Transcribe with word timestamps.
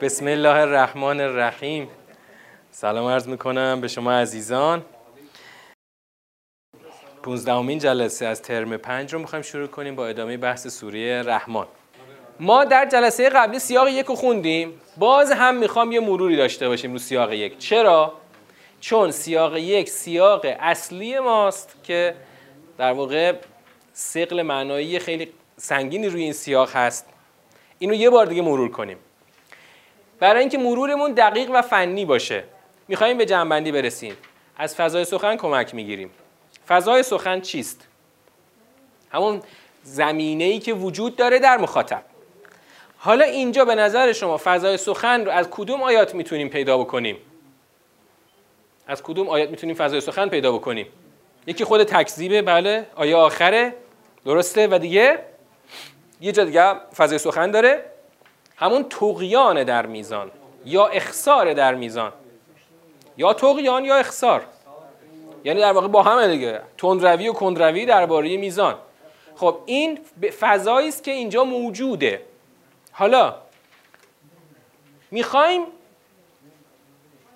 بسم 0.00 0.26
الله 0.26 0.60
الرحمن 0.60 1.20
الرحیم. 1.20 1.88
سلام 2.70 3.06
عرض 3.06 3.28
می‌کنم 3.28 3.80
به 3.80 3.88
شما 3.88 4.12
عزیزان. 4.12 4.84
پونزدهمین 7.22 7.78
جلسه 7.78 8.26
از 8.26 8.42
ترم 8.42 8.76
پنج 8.76 9.12
رو 9.12 9.18
می‌خوایم 9.18 9.42
شروع 9.42 9.66
کنیم 9.66 9.96
با 9.96 10.06
ادامه 10.06 10.36
بحث 10.36 10.66
سوره 10.66 11.22
رحمان. 11.22 11.66
ما 12.40 12.64
در 12.64 12.88
جلسه 12.92 13.28
قبلی 13.28 13.58
سیاق 13.58 13.88
یک 13.88 14.06
رو 14.06 14.14
خوندیم. 14.14 14.80
باز 14.96 15.32
هم 15.32 15.56
می‌خوام 15.56 15.92
یه 15.92 16.00
مروری 16.00 16.36
داشته 16.36 16.68
باشیم 16.68 16.92
رو 16.92 16.98
سیاق 16.98 17.32
یک. 17.32 17.58
چرا؟ 17.58 18.12
چون 18.80 19.10
سیاق 19.10 19.56
یک 19.56 19.88
سیاق 19.88 20.40
اصلی 20.44 21.18
ماست 21.18 21.76
که 21.82 22.14
در 22.78 22.92
واقع 22.92 23.34
سقل 23.92 24.42
معنایی 24.42 24.98
خیلی 24.98 25.32
سنگینی 25.56 26.08
روی 26.08 26.22
این 26.22 26.32
سیاق 26.32 26.70
هست. 26.76 27.06
اینو 27.78 27.94
یه 27.94 28.10
بار 28.10 28.26
دیگه 28.26 28.42
مرور 28.42 28.70
کنیم. 28.70 28.98
برای 30.20 30.40
اینکه 30.40 30.58
مرورمون 30.58 31.12
دقیق 31.12 31.50
و 31.54 31.62
فنی 31.62 32.04
باشه. 32.04 32.44
می‌خوایم 32.88 33.18
به 33.18 33.26
جنبندی 33.26 33.72
برسیم. 33.72 34.16
از 34.56 34.74
فضای 34.74 35.04
سخن 35.04 35.36
کمک 35.36 35.74
می‌گیریم. 35.74 36.10
فضای 36.68 37.02
سخن 37.02 37.40
چیست؟ 37.40 37.86
همون 39.10 39.42
زمینه 39.82 40.44
ای 40.44 40.58
که 40.58 40.74
وجود 40.74 41.16
داره 41.16 41.38
در 41.38 41.58
مخاطب. 41.58 42.02
حالا 42.98 43.24
اینجا 43.24 43.64
به 43.64 43.74
نظر 43.74 44.12
شما 44.12 44.40
فضای 44.44 44.76
سخن 44.76 45.24
رو 45.24 45.30
از 45.30 45.48
کدوم 45.50 45.82
آیات 45.82 46.14
می‌تونیم 46.14 46.48
پیدا 46.48 46.78
بکنیم؟ 46.78 47.16
از 48.86 49.02
کدوم 49.02 49.28
آیات 49.28 49.50
می‌تونیم 49.50 49.76
فضای 49.76 50.00
سخن 50.00 50.28
پیدا 50.28 50.52
بکنیم؟ 50.52 50.86
یکی 51.46 51.64
خود 51.64 51.84
تکذیبه 51.84 52.42
بله. 52.42 52.86
آیه 52.94 53.16
آخره 53.16 53.74
درسته. 54.24 54.66
و 54.66 54.78
دیگه؟ 54.78 55.18
یه 56.20 56.32
جا 56.32 56.44
دیگه 56.44 56.74
فضای 56.96 57.18
سخن 57.18 57.50
داره. 57.50 57.84
همون 58.60 58.82
تقیان 58.82 59.64
در 59.64 59.86
میزان 59.86 60.30
یا 60.64 60.86
اخسار 60.86 61.54
در 61.54 61.74
میزان. 61.74 62.12
یا 63.16 63.32
تقیان 63.32 63.84
یا 63.84 63.96
اخسار. 63.96 64.46
یعنی 65.44 65.60
در 65.60 65.72
واقع 65.72 65.88
با 65.88 66.02
همه 66.02 66.28
دیگه. 66.28 66.60
تندروی 66.78 67.28
و 67.28 67.32
کندروی 67.32 67.86
درباره 67.86 68.36
میزان. 68.36 68.74
خب 69.36 69.56
این 69.66 69.98
فضایی 70.40 70.88
است 70.88 71.04
که 71.04 71.10
اینجا 71.10 71.44
موجوده. 71.44 72.22
حالا 72.92 73.34
می‌خوایم 75.10 75.62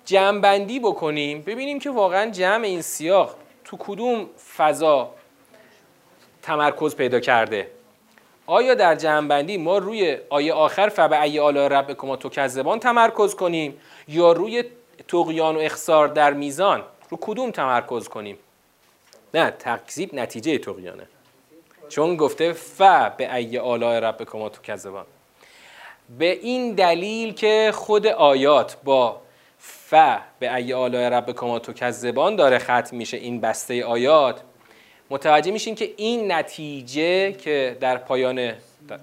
جمع 0.05 0.39
بکنیم 0.79 1.41
ببینیم 1.41 1.79
که 1.79 1.89
واقعا 1.89 2.29
جمع 2.31 2.65
این 2.65 2.81
سیاق 2.81 3.35
تو 3.63 3.77
کدوم 3.79 4.29
فضا 4.57 5.13
تمرکز 6.41 6.95
پیدا 6.95 7.19
کرده. 7.19 7.71
آیا 8.47 8.73
در 8.73 8.95
جمعبندی 8.95 9.57
ما 9.57 9.77
روی 9.77 10.17
آیه 10.29 10.53
آخر 10.53 10.89
فبه 10.89 11.21
ای 11.21 11.39
آلا 11.39 11.67
رب 11.67 11.93
کما 11.93 12.15
تو 12.15 12.29
کذبان 12.29 12.79
تمرکز 12.79 13.35
کنیم 13.35 13.77
یا 14.07 14.31
روی 14.31 14.63
تقیان 15.07 15.55
و 15.55 15.59
اخسار 15.59 16.07
در 16.07 16.33
میزان 16.33 16.83
رو 17.09 17.17
کدوم 17.21 17.51
تمرکز 17.51 18.07
کنیم؟ 18.07 18.37
نه 19.33 19.51
تکذیب 19.51 20.15
نتیجه 20.15 20.57
تقیانه 20.57 21.07
چون 21.89 22.15
گفته 22.15 22.53
ف 22.53 22.81
به 23.17 23.35
ای 23.35 23.57
آلا 23.57 23.99
رب 23.99 24.23
کما 24.23 24.49
تو 24.49 24.61
کذبان. 24.61 25.05
به 26.19 26.31
این 26.31 26.73
دلیل 26.73 27.33
که 27.33 27.71
خود 27.75 28.07
آیات 28.07 28.77
با 28.83 29.21
ف 29.59 29.93
به 30.39 30.55
ای 30.55 30.73
آلا 30.73 31.09
رب 31.09 31.31
کما 31.31 31.59
تو 31.59 31.73
کذبان 31.73 32.35
داره 32.35 32.59
ختم 32.59 32.97
میشه 32.97 33.17
این 33.17 33.41
بسته 33.41 33.85
آیات 33.85 34.41
متوجه 35.09 35.51
میشین 35.51 35.75
که 35.75 35.93
این 35.97 36.31
نتیجه 36.31 37.31
که 37.31 37.77
در 37.79 37.97
پایان 37.97 38.53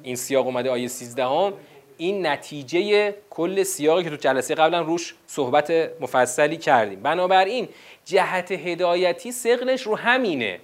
این 0.02 0.16
سیاق 0.16 0.46
اومده 0.46 0.70
آیه 0.70 0.88
13 0.88 1.24
هم 1.24 1.52
این 1.96 2.26
نتیجه 2.26 3.14
کل 3.30 3.62
سیاقی 3.62 4.04
که 4.04 4.10
تو 4.10 4.16
جلسه 4.16 4.54
قبلا 4.54 4.80
روش 4.80 5.14
صحبت 5.26 5.70
مفصلی 6.00 6.56
کردیم. 6.56 7.02
بنابراین 7.02 7.68
جهت 8.04 8.52
هدایتی 8.52 9.32
سقلش 9.32 9.82
رو 9.82 9.96
همینه. 9.96 10.60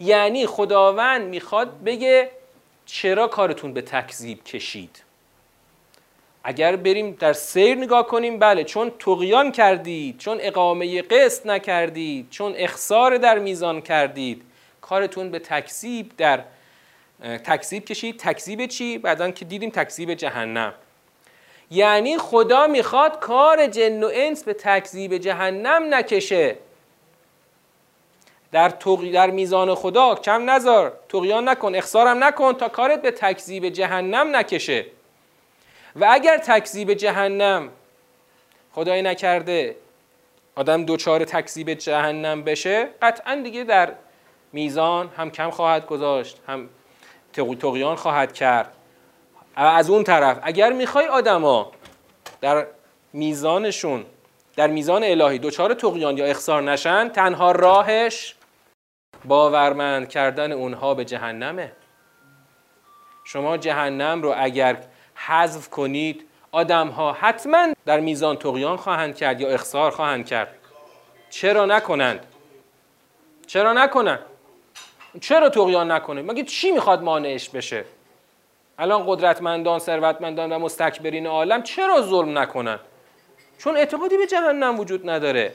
یعنی 0.00 0.46
خداوند 0.46 1.28
می‌خواد 1.28 1.82
بگه 1.84 2.30
چرا 2.86 3.26
کارتون 3.26 3.72
به 3.72 3.82
تکذیب 3.82 4.44
کشید؟ 4.44 5.02
اگر 6.44 6.76
بریم 6.76 7.10
در 7.10 7.32
سیر 7.32 7.78
نگاه 7.78 8.06
کنیم 8.06 8.38
بله 8.38 8.64
چون 8.64 8.92
تقیان 8.98 9.52
کردید 9.52 10.18
چون 10.18 10.38
اقامه 10.40 11.02
قسط 11.02 11.46
نکردید 11.46 12.30
چون 12.30 12.52
اخسار 12.56 13.16
در 13.16 13.38
میزان 13.38 13.80
کردید. 13.80 14.42
کارتون 14.88 15.30
به 15.30 15.38
تکذیب 15.38 16.12
در 16.16 16.44
تکذیب 17.44 17.84
کشید 17.84 18.18
تکذیب 18.18 18.66
چی؟ 18.66 18.98
بعدا 18.98 19.30
که 19.30 19.44
دیدیم 19.44 19.70
تکذیب 19.70 20.14
جهنم. 20.14 20.74
یعنی 21.70 22.18
خدا 22.18 22.66
می‌خواد 22.66 23.20
کار 23.20 23.66
جن 23.66 24.02
و 24.02 24.10
انس 24.14 24.44
به 24.44 24.52
تکذیب 24.54 25.18
جهنم 25.18 25.94
نکشه. 25.94 26.56
در, 28.52 28.68
در 29.12 29.30
میزان 29.30 29.74
خدا 29.74 30.14
کم 30.14 30.50
نذار. 30.50 30.92
تقیان 31.08 31.48
نکن 31.48 31.74
اخسارم 31.74 32.24
نکن 32.24 32.52
تا 32.52 32.68
کارت 32.68 33.02
به 33.02 33.10
تکذیب 33.10 33.68
جهنم 33.68 34.36
نکشه. 34.36 34.86
و 35.96 36.08
اگر 36.10 36.38
تکذیب 36.38 36.94
جهنم 36.94 37.68
خدای 38.72 39.02
نکرده 39.02 39.76
آدم 40.54 40.84
دوچار 40.84 41.24
تکذیب 41.24 41.74
جهنم 41.74 42.42
بشه 42.42 42.88
قطعا 43.02 43.40
دیگه 43.44 43.64
در 43.64 43.94
میزان 44.52 45.10
هم 45.16 45.30
کم 45.30 45.50
خواهد 45.50 45.86
گذاشت 45.86 46.40
هم 46.46 46.68
تقیان 47.32 47.96
خواهد 47.96 48.32
کرد. 48.32 48.72
از 49.56 49.90
اون 49.90 50.04
طرف 50.04 50.38
اگر 50.42 50.72
می‌خوای 50.72 51.06
آدما 51.06 51.72
در 52.40 52.66
میزانشون 53.12 54.04
در 54.56 54.66
میزان 54.66 55.04
الهی 55.04 55.38
دوچار 55.38 55.74
تقیان 55.74 56.18
یا 56.18 56.24
اخسار 56.24 56.62
نشن 56.62 57.08
تنها 57.08 57.52
راهش 57.52 58.34
باورمند 59.24 60.08
کردن 60.08 60.52
اونها 60.52 60.94
به 60.94 61.04
جهنمه. 61.04 61.72
شما 63.24 63.56
جهنم 63.56 64.22
رو 64.22 64.34
اگر 64.36 64.76
حذف 65.14 65.68
کنید 65.68 66.24
آدم 66.52 66.88
ها 66.88 67.12
حتما 67.12 67.66
در 67.86 68.00
میزان 68.00 68.36
تقیان 68.36 68.76
خواهند 68.76 69.16
کرد 69.16 69.40
یا 69.40 69.48
اخسار 69.48 69.90
خواهند 69.90 70.26
کرد. 70.26 70.54
چرا 71.30 71.66
نکنند؟ 71.66 72.26
چرا 73.46 73.72
نکنند؟ 73.72 74.20
چرا 75.20 75.48
تقیان 75.48 75.92
نکنه 75.92 76.22
مگه 76.22 76.42
چی 76.42 76.70
می‌خواد 76.70 77.02
مانعش 77.02 77.48
بشه؟ 77.48 77.84
الان 78.78 79.04
قدرتمندان 79.06 79.78
ثروتمندان 79.78 80.52
و 80.52 80.58
مستکبرین 80.58 81.26
عالم 81.26 81.62
چرا 81.62 82.02
ظلم 82.02 82.38
نکنن؟ 82.38 82.78
چون 83.58 83.76
اعتقادی 83.76 84.16
به 84.16 84.26
جهنم 84.26 84.80
وجود 84.80 85.10
نداره. 85.10 85.52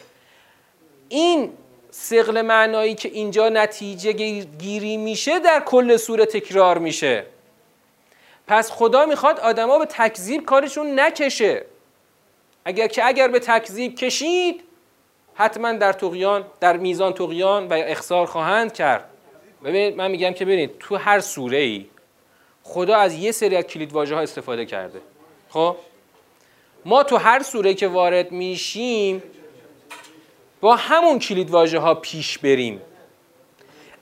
این 1.10 1.54
سقل 1.92 2.42
معنایی 2.42 2.96
که 2.96 3.10
اینجا 3.10 3.50
نتیجه 3.50 4.12
گیری 4.44 4.98
میشه 4.98 5.40
در 5.40 5.60
کل 5.60 5.98
سوره 5.98 6.26
تکرار 6.26 6.78
میشه. 6.78 7.26
پس 8.48 8.72
خدا 8.72 9.06
می‌خواد 9.06 9.40
آدما 9.40 9.80
به 9.80 9.86
تکذیب 9.86 10.46
کارشون 10.46 11.00
نکشه. 11.00 11.66
اگر 12.66 12.88
که 12.88 13.08
اگر 13.08 13.28
به 13.28 13.40
تکذیب 13.40 13.96
کشید 13.96 14.64
حتما 15.36 15.72
در 15.72 15.94
تقیان 15.94 16.46
در 16.60 16.78
میزان 16.78 17.14
تقیان 17.14 17.68
و 17.68 17.74
اخسار 17.74 18.26
خواهند 18.26 18.74
کرد. 18.74 19.10
ببینید 19.64 19.98
من 19.98 20.12
میگم 20.12 20.34
که 20.34 20.46
ببینید 20.46 20.72
تو 20.80 20.96
هر 20.96 21.20
سوره 21.20 21.58
ای 21.58 21.86
خدا 22.64 22.96
از 22.96 23.14
یه 23.14 23.32
سری 23.32 23.56
از 23.56 23.64
کلید 23.64 23.92
ها 23.92 24.20
استفاده 24.20 24.66
کرده. 24.66 25.02
خب؟ 25.50 25.76
ما 26.86 27.04
تو 27.04 27.18
هر 27.18 27.44
سوره 27.44 27.74
که 27.74 27.88
وارد 27.88 28.32
میشیم 28.32 29.24
با 30.62 30.76
همون 30.76 31.20
کلید 31.20 31.50
ها 31.54 31.96
پیش 31.96 32.38
بریم. 32.38 32.82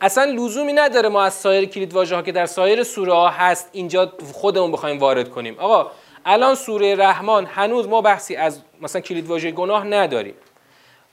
اصلا 0.01 0.23
لزومی 0.23 0.73
نداره 0.73 1.09
ما 1.09 1.23
از 1.23 1.33
سایر 1.33 1.65
کلید 1.65 1.93
ها 1.93 2.21
که 2.21 2.31
در 2.31 2.45
سایر 2.45 2.83
سوره 2.83 3.13
ها 3.13 3.29
هست 3.29 3.69
اینجا 3.71 4.13
خودمون 4.33 4.71
بخوایم 4.71 4.99
وارد 4.99 5.29
کنیم. 5.29 5.59
آقا 5.59 5.91
الان 6.25 6.55
سوره 6.55 6.95
رحمان 6.95 7.45
هنوز 7.45 7.87
ما 7.87 8.01
بحثی 8.01 8.35
از 8.35 8.61
مثلا 8.81 9.01
کلید 9.01 9.27
واژه 9.27 9.51
گناه 9.51 9.83
نداریم. 9.83 10.33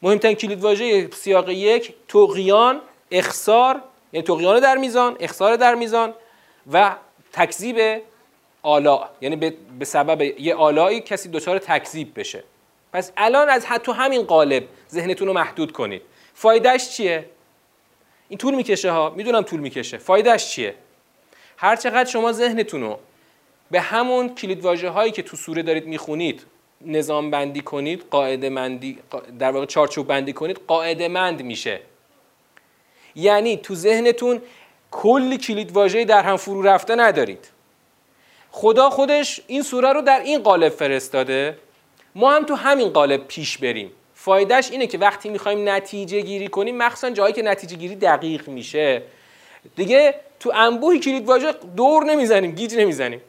مهمترین 0.02 0.36
کلید 0.36 0.62
واژه 0.62 1.10
سیاق 1.10 1.48
یک 1.48 1.94
توقیان 2.08 2.80
اخسار 3.10 3.82
یعنی 4.12 4.26
تقیان 4.26 4.60
در 4.60 4.76
میزان 4.76 5.16
اخسار 5.20 5.56
در 5.56 5.74
میزان 5.74 6.14
و 6.72 6.96
تکذیب 7.32 8.02
آلا. 8.62 9.08
یعنی 9.20 9.36
به 9.78 9.84
سبب 9.84 10.40
یه 10.40 10.54
آلایی 10.54 11.00
کسی 11.00 11.28
دچار 11.28 11.58
تکذیب 11.58 12.18
بشه. 12.18 12.44
پس 12.92 13.12
الان 13.16 13.48
از 13.48 13.66
تو 13.66 13.92
همین 13.92 14.22
قالب 14.22 14.64
ذهنتون 14.90 15.28
رو 15.28 15.34
محدود 15.34 15.72
کنید. 15.72 16.02
فایدهش 16.34 16.88
چیه؟ 16.88 17.24
این 18.28 18.38
طول 18.38 18.54
می‌کشه 18.54 18.90
ها. 18.90 19.10
می‌دونم 19.10 19.42
طول 19.42 19.60
می‌کشه. 19.60 19.98
فایدهش 19.98 20.50
چیه؟ 20.50 20.74
هر 21.56 21.76
چقدر 21.76 22.10
شما 22.10 22.32
ذهنتون 22.32 22.80
رو 22.80 22.98
به 23.70 23.80
همون 23.80 24.34
کلید 24.34 24.64
هایی 24.64 25.12
که 25.12 25.22
تو 25.22 25.36
سوره 25.36 25.62
دارید 25.62 25.86
می‌خونید 25.86 26.46
نظام 26.80 27.30
بندی 27.30 27.60
کنید 27.60 28.04
قاعده 28.10 28.48
مندی 28.48 28.98
در 29.38 29.50
واقع 29.50 29.66
چارچوب 29.66 30.06
بندی 30.06 30.32
کنید 30.32 30.60
قاعده 30.66 31.08
مند 31.08 31.42
میشه. 31.42 31.80
یعنی 33.18 33.56
تو 33.56 33.74
ذهنتون 33.74 34.42
کلی 34.90 35.38
کلید 35.38 35.72
واژه 35.72 36.04
در 36.04 36.22
هم 36.22 36.36
فرو 36.36 36.62
رفته 36.62 36.94
ندارید. 36.94 37.48
خدا 38.50 38.90
خودش 38.90 39.40
این 39.46 39.62
سوره 39.62 39.92
رو 39.92 40.00
در 40.00 40.20
این 40.20 40.42
قالب 40.42 40.68
فرستاده. 40.68 41.58
ما 42.14 42.32
هم 42.32 42.44
تو 42.44 42.54
همین 42.54 42.88
قالب 42.88 43.26
پیش 43.26 43.58
بریم. 43.58 43.92
فایدهش 44.14 44.70
اینه 44.70 44.86
که 44.86 44.98
وقتی 44.98 45.28
می‌خوایم 45.28 45.68
نتیجه 45.68 46.20
گیری 46.20 46.48
کنیم 46.48 46.76
مخصوصا 46.76 47.10
جایی 47.10 47.32
که 47.32 47.42
نتیجه 47.42 47.76
گیری 47.76 47.96
دقیق 47.96 48.48
میشه. 48.48 49.02
دیگه 49.76 50.14
تو 50.40 50.52
انبوهی 50.54 50.98
کلید 50.98 51.26
واژه 51.26 51.52
دور 51.76 52.04
نمی‌زنیم 52.04 52.50
گیج 52.50 52.74
نمی‌زنیم. 52.74 53.20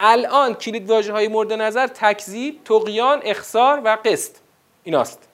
الان 0.00 0.54
کلید 0.54 0.90
واژه 0.90 1.12
های 1.12 1.28
مورد 1.28 1.52
نظر 1.52 1.86
تکذیب 1.86 2.60
تقیان 2.64 3.20
اخسار 3.24 3.80
و 3.84 3.98
قسط 4.04 4.36
ایناست. 4.84 5.28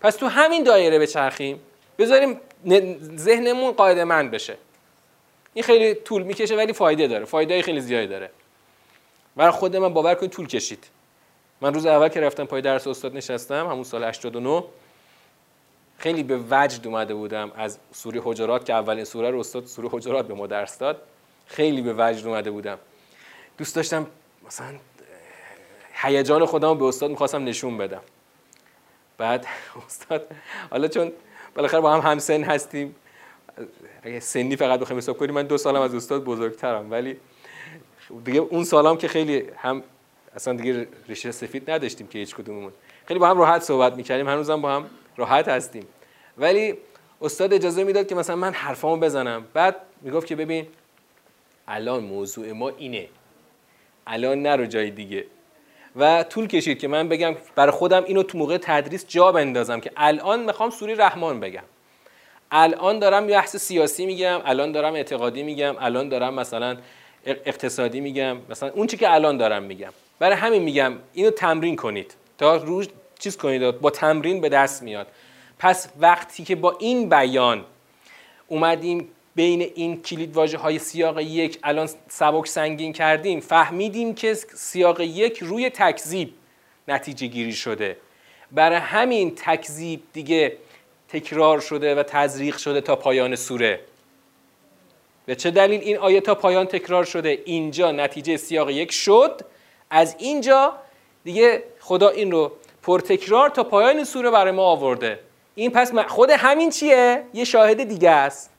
پس 0.00 0.16
تو 0.16 0.26
همین 0.26 0.62
دایره 0.62 0.98
بچرخیم. 0.98 1.60
بذاریم 1.98 2.40
ذهنمون 3.16 3.72
قاعده 3.72 4.04
مند 4.04 4.30
بشه. 4.30 4.56
این 5.54 5.64
خیلی 5.64 5.94
طول 5.94 6.22
می‌کشه 6.22 6.56
ولی 6.56 6.72
فایده 6.72 7.06
داره. 7.06 7.24
فایده 7.24 7.62
خیلی 7.62 7.80
زیادی 7.80 8.06
داره. 8.06 8.30
برای 9.36 9.52
خود 9.52 9.76
من 9.76 9.94
باور 9.94 10.14
کنید 10.14 10.32
طول 10.32 10.46
کشید. 10.46 10.86
من 11.60 11.74
روز 11.74 11.86
اول 11.86 12.08
که 12.08 12.20
رفتم 12.20 12.44
پای 12.44 12.62
درس 12.62 12.86
استاد 12.86 13.16
نشستم 13.16 13.66
همون 13.66 13.84
سال 13.84 14.04
89 14.04 14.64
خیلی 15.98 16.22
به 16.22 16.40
وجد 16.50 16.86
اومده 16.86 17.14
بودم 17.14 17.52
از 17.56 17.78
سوره 17.92 18.20
حجرات 18.24 18.64
که 18.64 18.72
اولین 18.72 19.04
سوره 19.04 19.30
رو 19.30 19.40
استاد 19.40 19.66
سوره 19.66 19.88
حجرات 19.92 20.28
به 20.28 20.34
ما 20.34 20.46
درس 20.46 20.78
داد. 20.78 21.02
خیلی 21.46 21.82
به 21.82 21.94
وجد 21.98 22.26
اومده 22.26 22.50
بودم. 22.50 22.78
دوست 23.58 23.76
داشتم 23.76 24.06
مثلا 24.46 24.74
هیجان 25.94 26.46
خودم 26.46 26.78
به 26.78 26.84
استاد 26.84 27.10
می‌خواستم 27.10 27.44
نشون 27.44 27.78
بدم. 27.78 28.02
بعد 29.18 29.46
استاد 29.86 30.26
حالا 30.70 30.88
چون 30.88 31.12
بالاخره 31.54 31.80
با 31.80 31.92
هم 31.92 32.10
همسن 32.10 32.42
هستیم. 32.42 32.94
اگه 34.02 34.20
سنی 34.20 34.56
فقط 34.56 34.80
بخوایم 34.80 34.98
حساب 34.98 35.18
کنیم 35.18 35.34
من 35.34 35.46
دو 35.46 35.58
سالم 35.58 35.80
از 35.80 35.94
استاد 35.94 36.24
بزرگترم. 36.24 36.90
ولی 36.90 37.16
دیگه 38.24 38.40
اون 38.40 38.64
سالم 38.64 38.96
که 38.96 39.08
خیلی 39.08 39.44
هم 39.56 39.82
اصلا 40.36 40.54
دیگه 40.54 40.88
ریشه 41.08 41.32
سفید 41.32 41.70
نداشتیم 41.70 42.06
که 42.06 42.18
هیچ 42.18 42.34
کدوممون. 42.34 42.72
خیلی 43.06 43.20
با 43.20 43.28
هم 43.28 43.38
راحت 43.38 43.62
صحبت 43.62 43.94
می‌کردیم 43.94 44.28
هنوزم 44.28 44.60
با 44.60 44.72
هم 44.72 44.86
راحت 45.16 45.48
هستیم. 45.48 45.86
ولی 46.38 46.74
استاد 47.22 47.54
اجازه 47.54 47.84
می‌داد 47.84 48.06
که 48.06 48.14
مثلا 48.14 48.36
من 48.36 48.52
حرفامو 48.52 48.96
بزنم. 48.96 49.44
بعد 49.54 49.76
می‌گفت 50.02 50.26
که 50.26 50.36
ببین 50.36 50.66
الان 51.68 52.04
موضوع 52.04 52.52
ما 52.52 52.68
اینه. 52.68 53.08
الان 54.06 54.42
نرو 54.42 54.66
جای 54.66 54.90
دیگه. 54.90 55.24
و 55.96 56.22
طول 56.22 56.46
کشید 56.46 56.78
که 56.78 56.88
من 56.88 57.08
بگم 57.08 57.36
برای 57.54 57.72
خودم 57.72 58.04
اینو 58.04 58.22
تو 58.22 58.38
موقع 58.38 58.58
تدریس 58.58 59.04
جا 59.08 59.32
بندازم 59.32 59.80
که 59.80 59.90
الان 59.96 60.44
می‌خوام 60.44 60.70
سوری 60.70 60.94
رحمان 60.94 61.40
بگم. 61.40 61.62
الان 62.50 62.98
دارم 62.98 63.26
بحث 63.26 63.56
سیاسی 63.56 64.06
میگم 64.06 64.40
الان 64.44 64.72
دارم 64.72 64.94
اعتقادی 64.94 65.42
میگم 65.42 65.76
الان 65.78 66.08
دارم 66.08 66.34
مثلا 66.34 66.76
اقتصادی 67.26 68.00
میگم 68.00 68.36
مثلا 68.50 68.70
اون 68.70 68.86
چی 68.86 68.96
که 68.96 69.12
الان 69.12 69.36
دارم 69.36 69.62
میگم. 69.62 69.92
برای 70.18 70.36
همین 70.36 70.62
میگم 70.62 70.92
اینو 71.12 71.30
تمرین 71.30 71.76
کنید 71.76 72.14
تا 72.38 72.56
روز 72.56 72.88
چیز 73.18 73.36
کنید 73.36 73.80
با 73.80 73.90
تمرین 73.90 74.40
به 74.40 74.48
دست 74.48 74.82
میاد. 74.82 75.06
پس 75.58 75.88
وقتی 76.00 76.44
که 76.44 76.56
با 76.56 76.76
این 76.78 77.08
بیان 77.08 77.64
اومدیم 78.48 79.08
بین 79.34 79.62
این 79.74 80.02
کلید 80.02 80.36
واژه 80.36 80.58
های 80.58 80.78
سیاق 80.78 81.20
یک 81.20 81.58
الان 81.62 81.88
سبک 82.08 82.46
سنگین 82.46 82.92
کردیم 82.92 83.40
فهمیدیم 83.40 84.14
که 84.14 84.34
سیاق 84.34 85.00
یک 85.00 85.38
روی 85.38 85.70
تکذیب 85.70 86.34
نتیجه 86.88 87.26
گیری 87.26 87.52
شده. 87.52 87.96
برای 88.52 88.78
همین 88.78 89.34
تکذیب 89.36 90.02
دیگه 90.12 90.56
تکرار 91.08 91.60
شده 91.60 91.94
و 91.94 92.02
تزریق 92.02 92.56
شده 92.56 92.80
تا 92.80 92.96
پایان 92.96 93.36
سوره. 93.36 93.80
به 95.26 95.34
چه 95.34 95.50
دلیل 95.50 95.80
این 95.80 95.98
آیه 95.98 96.20
تا 96.20 96.34
پایان 96.34 96.66
تکرار 96.66 97.04
شده؟ 97.04 97.42
اینجا 97.44 97.92
نتیجه 97.92 98.36
سیاق 98.36 98.70
یک 98.70 98.92
شد. 98.92 99.40
از 99.90 100.16
اینجا 100.18 100.74
دیگه 101.24 101.62
خدا 101.80 102.08
این 102.08 102.30
رو 102.30 102.52
پرتکرار 102.82 103.48
تا 103.48 103.64
پایان 103.64 104.04
سوره 104.04 104.30
برای 104.30 104.52
ما 104.52 104.64
آورده. 104.64 105.20
این 105.54 105.70
پس 105.70 105.94
خود 105.94 106.30
همین 106.30 106.70
چیه؟ 106.70 107.24
یه 107.34 107.44
شاهد 107.44 107.84
دیگه 107.84 108.10
است. 108.10 108.53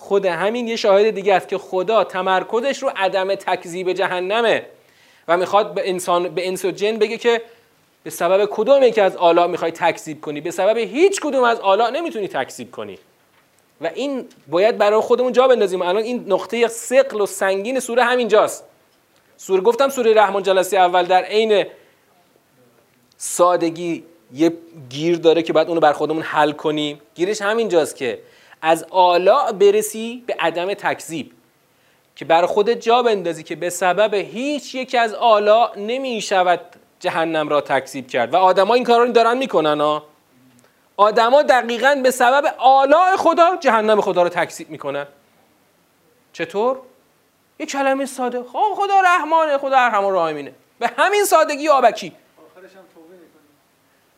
خود 0.00 0.26
همین 0.26 0.68
یه 0.68 0.76
شاهد 0.76 1.10
دیگه 1.10 1.34
است 1.34 1.48
که 1.48 1.58
خدا 1.58 2.04
تمرکزش 2.04 2.82
رو 2.82 2.90
عدم 2.96 3.34
تکذیب 3.34 3.92
جهنمه 3.92 4.66
و 5.28 5.36
می‌خواد 5.36 5.74
به 5.74 5.88
انسان 5.90 6.28
به 6.28 6.48
انس 6.48 6.64
و 6.64 6.70
جن 6.70 6.98
بگه 6.98 7.18
که 7.18 7.42
به 8.02 8.10
سبب 8.10 8.48
کدوم 8.50 8.90
که 8.90 9.02
از 9.02 9.16
آلا 9.16 9.46
می‌خوای 9.46 9.70
تکذیب 9.70 10.20
کنی؟ 10.20 10.40
به 10.40 10.50
سبب 10.50 10.78
هیچ 10.78 11.20
کدوم 11.20 11.44
از 11.44 11.60
آلا 11.60 11.90
نمی‌تونی 11.90 12.28
تکذیب 12.28 12.70
کنی. 12.70 12.98
و 13.80 13.90
این 13.94 14.26
باید 14.48 14.78
برای 14.78 15.00
خودمون 15.00 15.32
جا 15.32 15.48
بندازیم. 15.48 15.82
الان 15.82 16.02
این 16.02 16.24
نقطه 16.26 16.68
سقل 16.68 17.20
و 17.20 17.26
سنگین 17.26 17.80
سوره 17.80 18.04
همینجاست 18.04 18.64
سوره 19.36 19.60
گفتم 19.60 19.88
سوره 19.88 20.14
رحمان 20.14 20.42
جلسه 20.42 20.76
اول 20.76 21.06
در 21.06 21.22
عین 21.22 21.66
سادگی 23.16 24.04
یه 24.34 24.52
گیر 24.90 25.16
داره 25.16 25.42
که 25.42 25.52
باید 25.52 25.68
اونو 25.68 25.80
بر 25.80 25.92
خودمون 25.92 26.22
حل 26.22 26.52
کنیم. 26.52 27.00
گیرش 27.14 27.42
همینجاست 27.42 27.96
که 27.96 28.18
از 28.62 28.86
آلا 28.90 29.52
برسی 29.52 30.24
به 30.26 30.36
عدم 30.40 30.74
تکذیب 30.74 31.32
که 32.16 32.24
بر 32.24 32.46
خودت 32.46 32.80
جا 32.80 33.02
بندازی 33.02 33.42
که 33.42 33.56
به 33.56 33.70
سبب 33.70 34.14
هیچ 34.14 34.74
یکی 34.74 34.98
از 34.98 35.14
آلا 35.14 35.70
نمی 35.76 36.20
شود 36.20 36.60
جهنم 37.00 37.48
را 37.48 37.60
تکذیب 37.60 38.08
کرد. 38.08 38.34
و 38.34 38.36
آدما 38.36 38.74
این 38.74 38.84
کارا 38.84 39.04
رو 39.04 39.12
دارن 39.12 39.38
می‌کنن 39.38 39.80
ها 39.80 40.04
آدما 40.96 41.42
دقیقا 41.42 42.00
به 42.02 42.10
سبب 42.10 42.54
آلاء 42.58 43.16
خدا 43.16 43.56
جهنم 43.56 44.00
خدا 44.00 44.22
رو 44.22 44.28
تکذیب 44.28 44.70
می‌کنن. 44.70 45.06
چطور؟ 46.32 46.78
یه 47.58 47.66
کلمه 47.66 48.06
ساده 48.06 48.42
خب 48.42 48.74
خدا 48.74 49.00
رحمانه 49.00 49.58
خدا 49.58 49.76
ارحم 49.76 50.04
و 50.04 50.10
راحمینه 50.10 50.52
به 50.78 50.90
همین 50.96 51.24
سادگی 51.24 51.68
آبکی. 51.68 52.12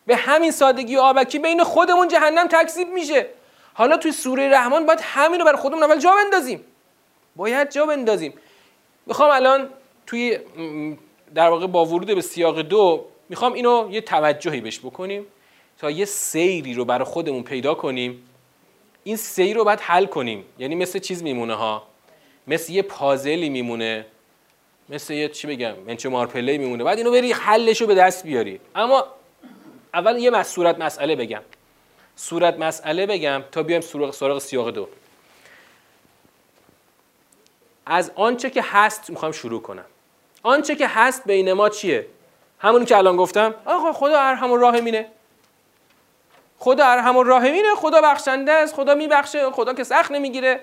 به 0.07 0.17
همین 0.17 0.51
سادگی 0.51 0.97
آبکی 0.97 1.39
بین 1.39 1.65
خودمون 1.65 2.09
جهنم 2.09 2.49
تکذیب 2.49 2.89
میشه. 2.89 3.27
حالا 3.75 3.97
توی 3.97 4.13
سوره 4.13 4.49
رحمان 4.49 4.87
باید 4.87 5.01
همین 5.03 5.41
رو 5.41 5.47
بر 5.47 5.57
خودمون 5.57 5.83
اول 5.83 5.99
جا 5.99 6.15
بندازیم. 6.25 6.65
باید 7.37 7.71
جا 7.71 7.87
بندازیم. 7.87 8.35
می‌خوام 9.07 9.31
الان 9.31 9.69
توی 10.07 10.39
در 11.35 11.49
واقع 11.49 11.67
با 11.67 11.85
ورود 11.85 12.15
به 12.15 12.21
سیاق 12.21 12.61
دو 12.61 13.05
می‌خوام 13.29 13.53
اینو 13.53 13.89
یه 13.91 14.01
توجهی 14.01 14.61
بهش 14.61 14.79
بکنیم 14.79 15.27
تا 15.79 15.91
یه 15.91 16.05
سیری 16.05 16.75
رو 16.75 16.85
برای 16.85 17.05
خودمون 17.05 17.43
پیدا 17.43 17.75
کنیم. 17.75 18.23
این 19.05 19.17
سیر 19.17 19.57
رو 19.57 19.65
باید 19.65 19.81
حل 19.81 20.07
کنیم. 20.07 20.45
یعنی 20.59 20.75
مثل 20.75 20.99
چیز 20.99 21.23
میمونه 21.23 21.55
ها؟ 21.55 21.83
مثل 22.47 22.73
یه 22.73 22.83
پازلی 22.83 23.49
میمونه. 23.49 24.07
مثل 24.89 25.15
یه 25.15 25.29
چی 25.29 25.47
بگم؟ 25.47 25.75
منچه 25.87 26.09
مارپله 26.09 26.59
میمونه. 26.59 26.85
بعد 26.85 26.99
اینو 26.99 27.11
بری 27.11 27.33
حلش 27.33 27.81
رو 27.81 27.87
به 27.87 27.95
دست 27.95 28.25
بیاری. 28.25 28.61
اما 28.75 29.07
اول 29.95 30.19
یه 30.19 30.43
صورت 30.43 30.79
مسئله 30.79 31.17
بگم. 31.17 31.43
صورت 32.21 32.59
مسئله 32.59 33.07
بگم 33.07 33.43
تا 33.53 33.63
بیایم 33.63 33.81
سراغ, 33.81 34.11
سراغ 34.11 34.39
سیاق 34.39 34.71
دو. 34.71 34.89
از 37.87 38.13
آنچه 38.15 38.51
که 38.51 38.63
هست 38.63 39.11
می‌خوام 39.11 39.33
شروع 39.33 39.63
کنم. 39.63 39.85
آنچه 40.43 40.77
که 40.77 40.87
هست 40.87 41.25
بین 41.25 41.53
ما 41.53 41.69
چیه؟ 41.69 42.07
همونی 42.59 42.85
که 42.85 42.97
الان 42.97 43.17
گفتم؟ 43.17 43.55
آقا 43.65 43.93
خدا 43.93 44.21
ارحم 44.21 44.53
الراحمینه 44.53 45.07
خدا 46.59 46.85
ارحم 46.85 47.17
الراحمینه 47.17 47.75
خدا 47.77 48.01
بخشنده 48.01 48.53
است 48.53 48.75
خدا 48.75 48.95
میبخشه 48.95 49.51
خدا 49.51 49.75
که 49.75 49.85
سخت 49.85 50.11
نمی‌گیره. 50.11 50.61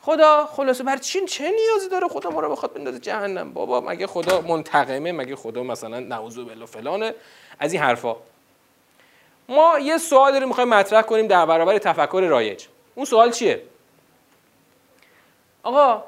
خدا 0.00 0.46
خلاصه 0.46 0.84
بر 0.84 0.96
چین 0.96 1.26
چه 1.26 1.50
نیازی 1.50 1.88
داره 1.90 2.08
خدا 2.08 2.30
ما 2.30 2.40
رو 2.40 2.50
بخواد 2.50 2.74
بندازه 2.74 2.98
جهنم؟ 2.98 3.52
بابا 3.52 3.80
مگه 3.80 4.06
خدا 4.06 4.40
منتقمه؟ 4.40 5.12
مگه 5.12 5.36
خدا 5.36 5.62
مثلا 5.62 6.00
نعوذ 6.00 6.38
بالله 6.38 6.66
فلانه؟ 6.66 7.14
از 7.58 7.72
این 7.72 7.82
حرفا. 7.82 8.16
ما 9.48 9.78
یه 9.78 9.98
سوال 9.98 10.36
رو 10.36 10.48
می‌خوایم 10.48 10.68
مطرح 10.68 11.02
کنیم 11.02 11.26
در 11.26 11.46
برابر 11.46 11.78
تفکر 11.78 12.26
رایج. 12.28 12.66
اون 12.94 13.06
سوال 13.06 13.30
چیه؟ 13.30 13.62
آقا 15.62 16.04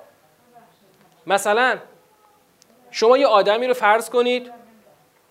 مثلا 1.27 1.79
شما 2.91 3.19
یه 3.19 3.27
آدمی 3.27 3.67
رو 3.67 3.75
فرض 3.75 4.11
کنید 4.11 4.53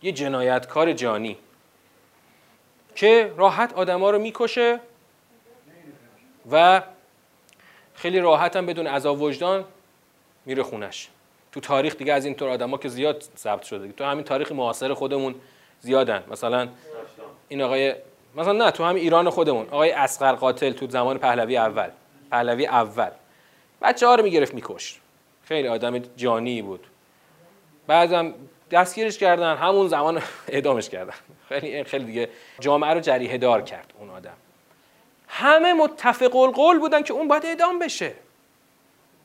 یه 0.02 0.12
جنایتکار 0.12 0.94
جانی 0.94 1.38
که 2.96 3.34
راحت 3.38 3.74
آدما 3.74 4.10
رو 4.10 4.20
می‌کشه 4.20 4.80
و 6.52 6.82
خیلی 7.94 8.20
راحت 8.20 8.56
هم 8.56 8.66
بدون 8.66 8.88
عذاب 8.88 9.22
وجدان 9.22 9.66
میره 10.46 10.64
خونش. 10.64 11.10
تو 11.52 11.60
تاریخ 11.60 11.96
دیگه 11.96 12.14
از 12.14 12.26
اینطور 12.26 12.50
آدما 12.50 12.78
که 12.78 12.90
زیاد 12.90 13.24
ثبت 13.38 13.64
شده. 13.64 13.92
تو 13.92 14.04
همین 14.04 14.24
تاریخ 14.24 14.52
معاصر 14.52 14.94
خودمون 14.94 15.36
زیادن. 15.80 16.24
مثلا 16.32 16.68
این 17.50 17.62
آقای 17.62 17.96
مثلا 18.36 18.54
نه 18.54 18.72
تو 18.72 18.84
همین 18.84 19.04
ایران 19.04 19.30
خودمون. 19.30 19.66
آقای 19.66 19.92
اسقر 19.92 20.34
قاتل 20.34 20.72
تو 20.72 20.88
زمان 20.90 21.18
پهلوی 21.18 21.58
اول. 21.58 21.90
پهلوی 22.32 22.66
اول. 22.68 23.10
بچه 23.82 24.08
ها 24.08 24.16
رو 24.16 24.24
می‌گرفت 24.24 24.54
میکشت. 24.54 25.00
خیلی 25.44 25.68
آدم 25.68 26.00
جانی 26.00 26.62
بود. 26.62 26.88
بعدم 27.88 28.34
دستگیرش 28.72 29.18
کردن 29.18 29.56
همون 29.56 29.88
زمان 29.88 30.22
اعدامش 30.48 30.90
کردن. 30.90 31.14
خیلی 31.50 31.84
خیلی 31.84 32.06
دیگه 32.06 32.30
جامعه 32.60 32.94
رو 32.94 33.00
جریه 33.00 33.38
دار 33.38 33.62
کرد 33.62 33.94
اون 34.00 34.10
آدم. 34.10 34.34
همه 35.28 35.74
متفق 35.74 36.36
القول 36.36 36.80
بودن 36.80 37.02
که 37.02 37.14
اون 37.14 37.28
باید 37.28 37.46
اعدام 37.46 37.80
بشه. 37.80 38.14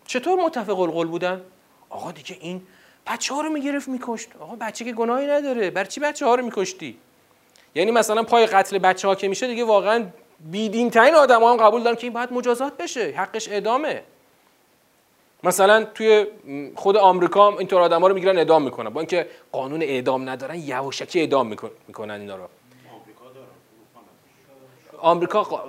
چطور 0.07 0.45
متفق 0.45 0.81
القول 0.81 1.07
بودن؟ 1.07 1.43
آقا 1.91 2.13
دیگه 2.13 2.37
این 2.41 2.63
بچه 3.07 3.35
ها 3.35 3.41
رو 3.41 3.51
می‌گرفت 3.51 3.89
میکشت. 3.89 4.29
آقا 4.41 4.57
بچه 4.57 4.85
که 4.85 4.93
گناهی 4.93 5.27
نداره. 5.27 5.71
بر 5.71 5.85
چی 5.85 6.01
بچه 6.01 6.27
ها 6.27 6.35
رو 6.35 6.45
میکشتی؟ 6.45 6.99
یعنی 7.75 7.91
مثلا 7.91 8.23
پای 8.23 8.47
قتل 8.47 8.79
بچه 8.79 9.09
ها 9.09 9.15
که 9.15 9.29
میشه 9.29 9.47
دیگه 9.47 9.65
واقعا 9.65 10.05
بیدین 10.51 10.91
ترین 10.91 11.15
آدم 11.15 11.41
ها 11.41 11.53
هم 11.53 11.57
قبول 11.57 11.83
دارن 11.83 11.97
که 11.97 12.05
این 12.05 12.13
باید 12.13 12.33
مجازات 12.33 12.77
بشه 12.77 13.15
حقش 13.17 13.49
اعدامه 13.49 14.03
مثلا 15.45 15.85
توی 15.85 16.27
خود 16.75 16.97
آمریکا 16.97 17.47
هم 17.47 17.59
اینطور 17.59 17.81
آدم 17.81 18.01
ها 18.01 18.07
رو 18.07 18.15
می‌گیرن 18.15 18.39
اعدام 18.39 18.63
می‌کنن. 18.63 18.91
با 18.91 19.01
اینکه 19.01 19.27
قانون 19.53 19.83
اعدام 19.83 20.29
ندارن 20.29 20.59
یواشکی 20.59 21.21
اعدام 21.21 21.47
می‌کنن 21.89 22.21
اینا 22.21 22.37
رو. 22.37 22.49
آمریکا 24.99 25.63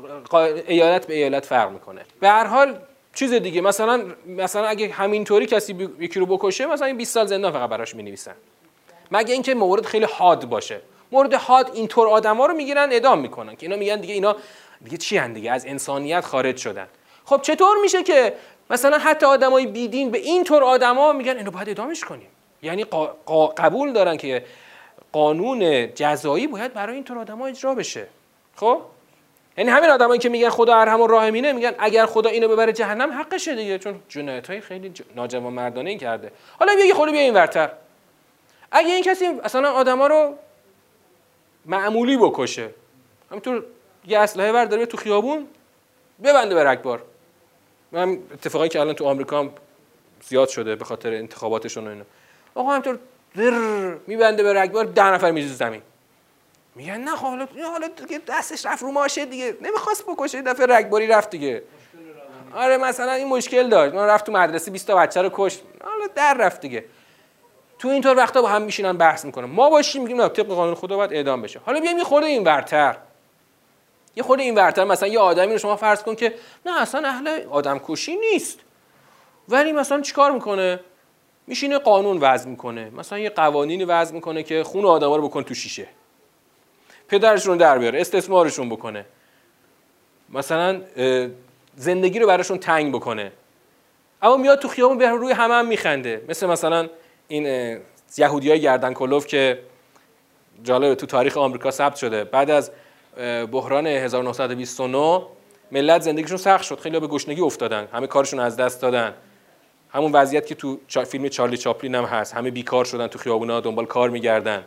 ایالت 0.67 1.07
به 1.07 1.13
ایالت 1.13 1.45
فرق 1.45 1.71
می‌کنه. 1.71 2.01
به 2.19 2.29
هر 2.29 2.45
حال 2.45 2.79
چیز 3.13 3.33
دیگه 3.33 3.61
مثلا 3.61 4.05
مثلا 4.25 4.67
اگه 4.67 4.89
همینطوری 4.89 5.45
کسی 5.45 5.89
یکی 5.99 6.19
رو 6.19 6.25
بکشه 6.25 6.65
مثلا 6.65 6.87
این 6.87 6.97
20 6.97 7.13
سال 7.13 7.25
زندان 7.25 7.51
فقط 7.51 7.69
براش 7.69 7.95
می‌نویسن. 7.95 8.35
مگه 9.11 9.33
اینکه 9.33 9.55
مورد 9.55 9.85
خیلی 9.85 10.05
حاد 10.05 10.45
باشه. 10.45 10.81
مورد 11.13 11.33
حاد 11.33 11.71
اینطور 11.73 12.07
آدما 12.07 12.45
رو 12.45 12.53
می‌گیرن 12.53 12.91
اعدام 12.91 13.19
می‌کنن 13.19 13.55
که 13.55 13.65
اینا 13.65 13.75
میگن 13.75 13.99
دیگه 13.99 14.13
اینا 14.13 14.35
دیگه 14.83 14.97
چی 14.97 15.17
هن 15.17 15.33
دیگه؟ 15.33 15.51
از 15.51 15.65
انسانیت 15.65 16.21
خارج 16.21 16.57
شدن. 16.57 16.87
خب 17.25 17.41
چطور 17.41 17.77
میشه 17.81 18.03
که 18.03 18.33
مثلا 18.69 18.97
حتی 18.97 19.25
آدمای 19.25 19.67
بیدین 19.67 20.11
به 20.11 20.17
این 20.17 20.43
طور 20.43 20.63
آدما 20.63 21.13
میگن 21.13 21.37
اینو 21.37 21.51
باید 21.51 21.67
اعدامش 21.67 22.03
کنیم؟ 22.03 22.27
یعنی 22.61 22.85
قبول 23.57 23.93
دارن 23.93 24.17
که 24.17 24.45
قانون 25.11 25.93
جزایی 25.93 26.47
باید 26.47 26.73
برای 26.73 26.95
این 26.95 27.03
طور 27.03 27.19
آدما 27.19 27.47
اجرا 27.47 27.75
بشه. 27.75 28.07
خب؟ 28.55 28.81
یعنی 29.57 29.71
همین 29.71 29.89
آدمایی 29.89 30.19
که 30.19 30.29
میگن 30.29 30.49
خدا 30.49 30.75
ارحم 30.75 31.01
و 31.01 31.07
راحمینه 31.07 31.53
میگن 31.53 31.75
اگر 31.79 32.05
خدا 32.05 32.29
اینو 32.29 32.47
ببره 32.47 32.73
جهنم 32.73 33.11
حقشه 33.11 33.55
دیگه 33.55 33.79
چون 33.79 33.99
جنایت 34.09 34.49
های 34.49 34.61
خیلی 34.61 34.89
ج... 34.89 35.01
ناجوان 35.15 35.53
مردانه 35.53 35.89
این 35.89 35.99
کرده. 35.99 36.31
حالا 36.59 36.75
بیا 36.75 36.85
یه 36.85 36.93
خورده 36.93 37.11
بیا 37.11 37.21
این 37.21 37.33
ورتر. 37.33 37.69
اگه 38.71 38.93
این 38.93 39.03
کسی 39.03 39.25
اصلا 39.43 39.71
آدما 39.71 40.07
رو 40.07 40.35
معمولی 41.65 42.17
بکشه. 42.17 42.69
همینطور 43.31 43.63
یه 44.07 44.19
اسلحه 44.19 44.51
برداره 44.51 44.85
تو 44.85 44.97
خیابون 44.97 45.47
ببنده 46.23 46.55
به 46.55 46.63
رگبار. 46.63 47.03
من 47.91 48.17
اتفاقی 48.33 48.69
که 48.69 48.79
الان 48.79 48.93
تو 48.93 49.05
آمریکا 49.05 49.39
هم 49.39 49.51
زیاد 50.27 50.49
شده 50.49 50.75
به 50.75 50.85
خاطر 50.85 51.13
انتخاباتشون 51.13 51.87
و 51.87 51.89
اینا. 51.89 52.03
آقا 52.55 52.71
همینطور 52.71 52.99
در 53.35 53.51
میبنده 54.07 54.43
به 54.43 54.53
رگبار 54.53 54.85
ده 54.85 55.05
نفر 55.05 55.31
میزه 55.31 55.53
زمین. 55.53 55.81
میگن 56.75 56.97
نه 56.97 57.15
خب 57.15 57.25
حالا 57.25 57.47
حالا 57.71 57.87
دیگه 57.87 58.21
دستش 58.27 58.65
رفت 58.65 58.83
رو 58.83 58.91
ماشه 58.91 59.25
دیگه. 59.25 59.57
نمی‌خواست 59.61 60.05
بکشه 60.05 60.41
دفعه 60.41 60.65
رگباری 60.65 61.07
رفت 61.07 61.29
دیگه. 61.29 61.63
آره 62.53 62.77
مثلا 62.77 63.11
این 63.11 63.27
مشکل 63.27 63.69
داشت. 63.69 63.93
من 63.93 64.07
رفت 64.07 64.25
تو 64.25 64.31
مدرسه 64.31 64.71
20 64.71 64.87
تا 64.87 64.95
بچه 64.95 65.21
رو 65.21 65.29
کشت. 65.33 65.61
حالا 65.83 66.07
در 66.15 66.37
رفت 66.39 66.61
دیگه. 66.61 66.85
تو 67.83 67.89
اینطور 67.89 68.17
وقتا 68.17 68.41
با 68.41 68.47
هم 68.47 68.61
میشینن 68.61 68.97
بحث 68.97 69.25
می‌کنن. 69.25 69.45
ما 69.45 69.69
باشیم 69.69 70.01
میگیم؟ 70.01 70.21
نه 70.21 70.29
طبق 70.29 70.47
قانون 70.47 70.75
خدا 70.75 70.97
باید 70.97 71.13
اعدام 71.13 71.41
بشه. 71.41 71.59
حالا 71.65 71.79
بیایم 71.79 71.97
یه 71.97 72.03
خورده 72.03 72.27
این 72.27 72.43
ورتر. 72.43 72.97
یه 74.15 74.23
خورده 74.23 74.43
این 74.43 74.55
ورتر 74.55 74.83
مثلا 74.83 75.09
یه 75.09 75.19
آدمی 75.19 75.51
رو 75.51 75.57
شما 75.57 75.75
فرض 75.75 76.03
کن 76.03 76.15
که 76.15 76.33
نه 76.65 76.81
اصلا 76.81 77.07
اهل 77.07 77.41
آدم 77.49 77.81
کشی 77.87 78.15
نیست. 78.15 78.59
ولی 79.49 79.71
مثلا 79.71 80.01
چیکار 80.01 80.31
می‌کنه؟ 80.31 80.79
میشینه 81.47 81.77
قانون 81.77 82.17
وضع 82.17 82.49
می‌کنه. 82.49 82.89
مثلا 82.89 83.19
یه 83.19 83.29
قوانینی 83.29 83.85
وضع 83.85 84.13
می‌کنه 84.13 84.43
که 84.43 84.63
خون 84.63 84.85
آدما 84.85 85.15
رو 85.15 85.27
بکن 85.27 85.43
تو 85.43 85.53
شیشه. 85.53 85.87
پدرشون 87.07 87.57
در 87.57 87.77
بیاره 87.77 88.01
استثمارشون 88.01 88.69
بکنه. 88.69 89.05
مثلا 90.29 90.81
زندگی 91.75 92.19
رو 92.19 92.27
براشون 92.27 92.57
تنگ 92.57 92.95
بکنه. 92.95 93.31
اما 94.21 94.37
میاد 94.37 94.59
تو 94.59 94.67
خیابون 94.67 94.97
به 94.97 95.09
روی 95.09 95.31
همه 95.31 95.53
هم 95.53 95.67
میخنده. 95.67 96.25
مثل 96.29 96.47
مثلا 96.47 96.89
این 97.27 97.77
یهودی 98.17 98.49
های 98.49 98.61
گردن 98.61 98.93
کلوف 98.93 99.27
که 99.27 99.59
جالبه 100.63 100.95
تو 100.95 101.05
تاریخ 101.05 101.37
آمریکا 101.37 101.71
ثبت 101.71 101.95
شده. 101.95 102.23
بعد 102.23 102.49
از 102.49 102.71
بحران 103.51 103.87
1929 103.87 105.21
ملت 105.71 106.01
زندگیشون 106.01 106.37
سخت 106.37 106.63
شد. 106.63 106.79
خیلی 106.79 106.99
به 106.99 107.07
گشنگی 107.07 107.41
افتادن. 107.41 107.87
همه 107.93 108.07
کارشون 108.07 108.39
از 108.39 108.57
دست 108.57 108.81
دادن. 108.81 109.13
همون 109.89 110.11
وضعیت 110.11 110.47
که 110.47 110.55
تو 110.55 110.79
فیلم 110.87 111.29
چارلی 111.29 111.57
چاپلین 111.57 111.95
هم 111.95 112.03
هست. 112.03 112.33
همه 112.33 112.51
بیکار 112.51 112.85
شدن 112.85 113.07
تو 113.07 113.19
خیابونا 113.19 113.59
دنبال 113.59 113.85
کار 113.85 114.09
میگردن. 114.09 114.63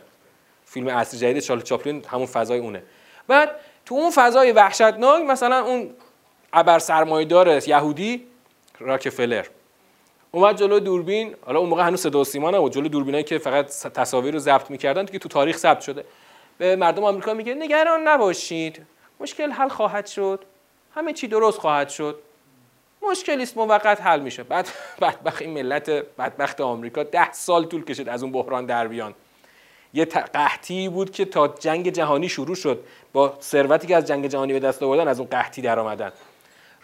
فیلم 0.65 0.87
اصل 0.87 1.17
جدید 1.17 1.39
چارلی 1.39 1.63
چاپلین 1.63 2.05
همون 2.07 2.25
فضای 2.25 2.59
اونه. 2.59 2.83
بعد 3.27 3.51
تو 3.85 3.95
اون 3.95 4.11
فضای 4.11 4.51
وحشتناک 4.51 5.23
مثلا 5.23 5.65
اون 5.65 5.89
ابر 6.53 6.79
سرمایه‌دار 6.79 7.67
یهودی 7.67 8.27
راکفلر. 8.79 9.45
اومد 10.37 10.57
جلو 10.57 10.79
دوربین 10.79 11.35
حالا 11.45 11.59
اون 11.59 11.69
موقع 11.69 11.83
هنوز 11.83 12.01
صدا 12.01 12.19
و 12.19 12.23
سیما 12.23 12.51
نبود 12.51 12.71
جلو 12.71 12.87
دوربینایی 12.87 13.23
که 13.23 13.37
فقط 13.37 13.65
تصاویر 13.67 14.33
رو 14.33 14.39
ضبط 14.39 14.71
می‌کردن 14.71 15.05
که 15.05 15.19
تو 15.19 15.29
تاریخ 15.29 15.57
ثبت 15.57 15.81
شده. 15.81 16.05
به 16.57 16.75
مردم 16.75 17.03
آمریکا 17.03 17.33
میگه 17.33 17.53
نگران 17.53 18.07
نباشید 18.07 18.85
مشکل 19.19 19.51
حل 19.51 19.67
خواهد 19.67 20.07
شد. 20.07 20.45
همه 20.95 21.13
چی 21.13 21.27
درست 21.27 21.59
خواهد 21.59 21.89
شد. 21.89 22.19
مشکلی 23.11 23.43
است 23.43 23.57
موقت 23.57 24.01
حل 24.01 24.19
میشه. 24.19 24.43
بعد 24.43 24.67
بدبخت 25.01 25.41
این 25.41 25.53
ملت 25.53 25.89
بدبخت 25.89 26.61
آمریکا 26.61 27.03
ده 27.03 27.31
سال 27.31 27.65
طول 27.65 27.83
کشید 27.83 28.09
از 28.09 28.23
اون 28.23 28.31
بحران 28.31 28.65
در 28.65 28.87
بیان. 28.87 29.13
یه 29.93 30.05
قحطی 30.05 30.89
بود 30.89 31.11
که 31.11 31.25
تا 31.25 31.47
جنگ 31.47 31.89
جهانی 31.89 32.29
شروع 32.29 32.55
شد. 32.55 32.83
با 33.13 33.37
ثروتی 33.41 33.87
که 33.87 33.95
از 33.95 34.05
جنگ 34.05 34.27
جهانی 34.27 34.53
به 34.53 34.59
دست 34.59 34.83
آوردن 34.83 35.07
از 35.07 35.19
اون 35.19 35.29
قحطی 35.29 35.61
در 35.61 35.79
آمدن. 35.79 36.11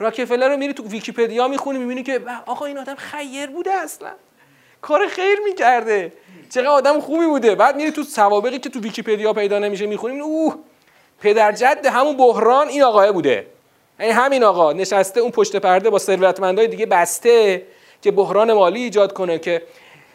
راکفلر 0.03 0.49
رو 0.49 0.57
میری 0.57 0.73
تو 0.73 0.83
ویکیپدیا 0.83 1.47
می‌خونی 1.47 1.79
می‌بینی 1.79 2.03
که 2.03 2.21
آقا 2.45 2.65
این 2.65 2.77
آدم 2.77 2.95
خیر 2.95 3.49
بوده 3.49 3.71
اصلا. 3.71 4.11
کار 4.81 5.07
خیر 5.07 5.39
می‌کرده. 5.45 6.13
چقدر 6.49 6.67
آدم 6.67 6.99
خوبی 6.99 7.25
بوده. 7.25 7.55
بعد 7.55 7.75
میری 7.75 7.91
تو 7.91 8.03
سوابقی 8.03 8.59
که 8.59 8.69
تو 8.69 8.79
ویکیپدیا 8.79 9.33
پیدا 9.33 9.59
نمیشه 9.59 9.85
می‌خونیم 9.85 10.21
اوه 10.21 10.55
پدر 11.21 11.51
جد 11.51 11.85
همون 11.85 12.17
بحران 12.17 12.67
این 12.67 12.83
آقاه 12.83 13.11
بوده. 13.11 13.47
یعنی 13.99 14.11
همین 14.11 14.43
آقا 14.43 14.73
نشسته 14.73 15.19
اون 15.19 15.31
پشت 15.31 15.55
پرده 15.55 15.89
با 15.89 15.99
ثروتمندای 15.99 16.67
دیگه 16.67 16.85
بسته 16.85 17.61
که 18.01 18.11
بحران 18.11 18.53
مالی 18.53 18.83
ایجاد 18.83 19.13
کنه 19.13 19.39
که 19.39 19.61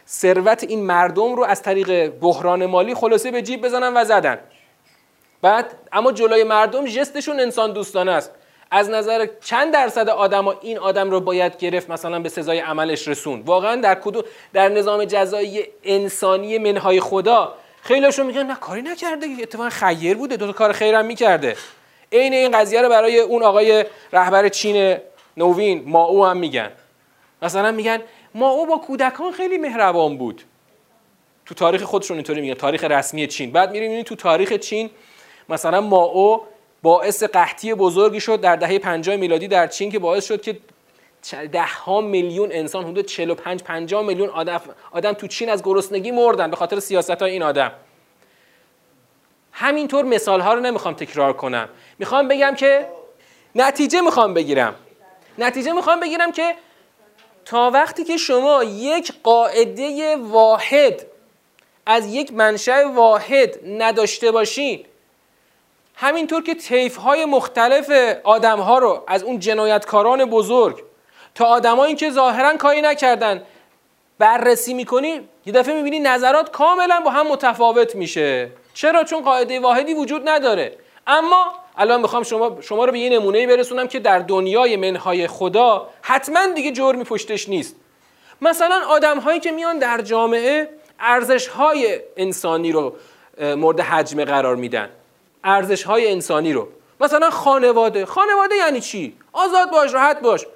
ثروت 0.09 0.64
این 0.64 0.83
مردم 0.83 1.35
رو 1.35 1.45
از 1.45 1.62
طریق 1.62 2.09
بحران 2.09 2.66
مالی 2.66 2.95
خلاصه 2.95 3.30
به 3.30 3.42
جیب 3.42 3.64
بزنن 3.64 3.97
و 3.97 4.04
زدن. 4.04 4.38
بعد 5.42 5.75
اما 5.92 6.12
جلوی 6.12 6.45
مردم 6.45 6.85
جستشون 6.85 7.40
انسان 7.40 7.73
دوستانه 7.73 8.12
است. 8.12 8.30
از 8.71 8.91
نظر 8.91 9.29
چند 9.45 9.73
درصد 9.73 10.09
آدما 10.09 10.55
این 10.61 10.79
آدم 10.79 11.11
رو 11.11 11.21
باید 11.21 11.57
گرفت 11.57 11.91
مثلا 11.91 12.21
به 12.21 12.29
سزای 12.29 12.59
عملش 12.59 13.09
رسون 13.09 13.41
واقعا 13.41 13.77
در 13.77 13.95
کدوم 13.95 14.23
در 14.53 14.69
نظام 14.69 15.05
جزایی 15.05 15.65
انسانی 15.85 16.59
منهای 16.59 17.01
خدا 17.01 17.55
خیلیشون 17.83 18.27
میگن 18.27 18.47
نه 18.47 18.55
کاری 18.55 18.83
نکرده 18.83 19.27
اتفاقا 19.43 19.69
خیر 19.69 20.17
بوده 20.17 20.37
دو 20.37 20.47
تا 20.47 20.53
کار 20.53 20.73
خیرم 20.73 21.07
می‌کرده. 21.07 21.57
عین 22.13 22.33
این 22.33 22.59
قضیه 22.59 22.83
رو 22.83 22.89
برای 22.89 23.19
اون 23.19 23.43
آقای 23.43 23.85
رهبر 24.13 24.49
چین 24.49 24.97
نوین 25.37 25.83
ما 25.87 26.05
او 26.05 26.27
هم 26.27 26.37
میگن. 26.37 26.71
مثلا 27.43 27.73
میگن 27.73 28.03
ما 28.35 28.51
او 28.51 28.67
با 28.67 28.79
کودکان 28.79 29.33
خیلی 29.33 29.59
مهربان 29.59 30.19
بود. 30.19 30.43
تو 31.47 31.55
تاریخ 31.55 31.83
خودشون 31.83 32.17
اینطوری 32.17 32.41
میگن 32.41 32.55
تاریخ 32.55 32.85
رسمی 32.85 33.27
چین. 33.27 33.51
بعد 33.53 33.71
میریم 33.71 34.03
تو 34.03 34.15
تاریخ 34.15 34.53
چین 34.53 34.91
مثلا 35.49 35.81
ما 35.81 36.03
او 36.03 36.43
باعث 36.83 37.23
قحطی 37.23 37.75
بزرگی 37.75 38.21
شد 38.21 38.41
در 38.41 38.57
دهه 38.57 38.79
50 38.79 39.17
میلادی 39.17 39.49
در 39.49 39.67
چین 39.67 39.91
که 39.93 39.99
باعث 39.99 40.27
شد 40.27 40.43
که 40.43 40.59
ده 41.53 41.67
ها 41.67 42.01
میلیون 42.01 42.53
انسان 42.53 42.85
حدود 42.85 43.07
45 43.07 43.63
50 43.63 44.03
میلیون 44.03 44.29
آدم 44.29 44.61
آدم 44.91 45.13
تو 45.13 45.27
چین 45.27 45.51
از 45.51 45.63
گرسنگی 45.63 46.11
مردن 46.11 46.51
به 46.51 46.57
خاطر 46.57 46.81
سیاست 46.81 47.11
های 47.11 47.31
این 47.31 47.43
آدم. 47.43 47.73
همینطور 49.53 50.05
مثال 50.05 50.41
ها 50.41 50.55
رو 50.55 50.61
نمی‌خوام 50.61 50.95
تکرار 50.95 51.33
کنم. 51.33 51.69
می‌خوام 51.99 52.29
بگم 52.29 52.55
که 52.55 52.89
نتیجه 53.55 54.01
می‌خوام 54.01 54.35
بگیرم. 54.35 54.75
نتیجه 55.39 55.73
می‌خوام 55.73 56.01
بگیرم 56.01 56.33
که 56.33 56.55
تا 57.45 57.71
وقتی 57.71 58.05
که 58.05 58.17
شما 58.17 58.65
یک 58.65 59.13
قاعده 59.23 60.17
واحد 60.17 61.07
از 61.87 62.07
یک 62.07 62.33
منشأ 62.33 62.89
واحد 62.89 63.59
نداشته 63.67 64.31
باشین 64.31 64.85
همینطور 66.00 66.43
که 66.43 66.55
تیف 66.55 66.97
های 66.97 67.25
مختلف 67.25 67.90
آدم 68.25 68.61
ها 68.61 68.78
رو 68.78 69.05
از 69.07 69.23
اون 69.23 69.38
جنایتکاران 69.38 70.25
بزرگ 70.25 70.85
تا 71.35 71.45
آدمایی 71.45 71.95
که 71.95 72.11
ظاهرا 72.11 72.57
کاری 72.57 72.81
نکردن 72.81 73.43
بررسی 74.19 74.75
می‌کنی 74.75 75.28
یه 75.47 75.52
دفعه 75.52 75.75
می‌بینی 75.75 76.00
نظرات 76.00 76.50
کاملا 76.50 77.00
با 77.05 77.11
هم 77.11 77.26
متفاوت 77.26 77.95
میشه. 77.95 78.50
چرا؟ 78.75 79.05
چون 79.05 79.23
قاعده 79.23 79.61
واحدی 79.61 79.95
وجود 79.95 80.28
نداره. 80.28 80.76
اما 81.07 81.52
الان 81.76 82.00
می‌خوام 82.00 82.23
شما 82.23 82.61
شما 82.61 82.85
رو 82.85 82.93
به 82.93 82.99
یه 82.99 83.11
نمونه 83.11 83.47
برسونم 83.47 83.88
که 83.88 83.99
در 83.99 84.19
دنیای 84.19 84.76
منهای 84.76 85.26
خدا 85.26 85.88
حتما 86.02 86.47
دیگه 86.47 86.73
جرمی 86.73 87.05
پشتش 87.05 87.49
نیست. 87.49 87.76
مثلا 88.40 88.81
آدم 88.88 89.19
هایی 89.19 89.40
که 89.40 89.50
میان 89.50 89.78
در 89.78 90.00
جامعه 90.00 90.69
ارزش 91.00 91.47
های 91.47 92.00
انسانی 92.17 92.73
رو 92.73 92.97
مورد 93.40 93.81
حجمه 93.81 94.25
قرار 94.25 94.57
میدن. 94.57 94.88
ارزش 95.45 95.83
های 95.83 96.12
انسانی 96.12 96.52
رو. 96.52 96.68
مثلا 97.00 97.30
خانواده. 97.30 98.07
خانواده 98.07 98.54
یعنی 98.57 98.80
چی؟ 98.80 99.16
آزاد 99.33 99.71
باش 99.71 99.95
راحت 99.95 100.21
باش. 100.21 100.47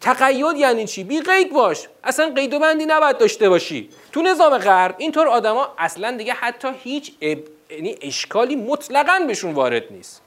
تقید 0.00 0.56
یعنی 0.56 0.86
چی؟ 0.86 1.04
بی 1.04 1.20
قید 1.20 1.52
باش. 1.52 1.88
اصلا 2.04 2.32
قید 2.36 2.54
و 2.54 2.58
بندی 2.58 2.86
نباید 2.86 3.18
داشته 3.18 3.48
باشی. 3.48 3.88
تو 4.12 4.22
نظام 4.22 4.58
غرب 4.58 4.94
اینطور 4.98 5.28
آدما 5.28 5.74
اصلا 5.78 6.16
دیگه 6.16 6.32
حتی 6.32 6.68
هیچ 6.82 7.12
یعنی 7.20 7.98
اشکالی 8.02 8.56
مطلقا 8.56 9.24
بهشون 9.26 9.52
وارد 9.52 9.84
نیست. 9.90 10.22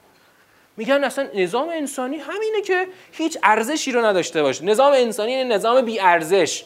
میگن 0.76 1.04
اصلا 1.04 1.28
نظام 1.34 1.68
انسانی 1.68 2.16
همینه 2.16 2.60
که 2.60 2.86
هیچ 3.12 3.38
ارزشی 3.42 3.92
رو 3.92 4.04
نداشته 4.04 4.42
باشه 4.42 4.64
نظام 4.64 4.92
انسانی 4.92 5.32
یعنی 5.32 5.48
نظام 5.48 5.80
بی 5.80 6.00
ارزش. 6.00 6.64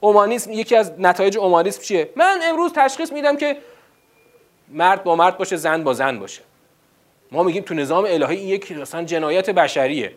اومانیسم 0.00 0.52
یکی 0.52 0.76
از 0.76 0.92
نتایج 0.98 1.38
اومانیسم 1.38 1.82
چیه؟ 1.82 2.10
من 2.16 2.40
امروز 2.42 2.72
تشخیص 2.72 3.12
میدم 3.12 3.36
که 3.36 3.56
مرد 4.68 5.04
با 5.04 5.16
مرد 5.16 5.38
باشه 5.38 5.56
زن 5.56 5.84
با 5.84 5.92
زن 5.92 6.18
باشه. 6.18 6.42
ما 7.34 7.42
میگیم 7.42 7.62
تو 7.62 7.74
نظام 7.74 8.04
الهی 8.04 8.36
این 8.36 8.48
یک 8.48 8.72
اصلا 8.80 9.04
جنایت 9.04 9.50
بشریه. 9.50 10.12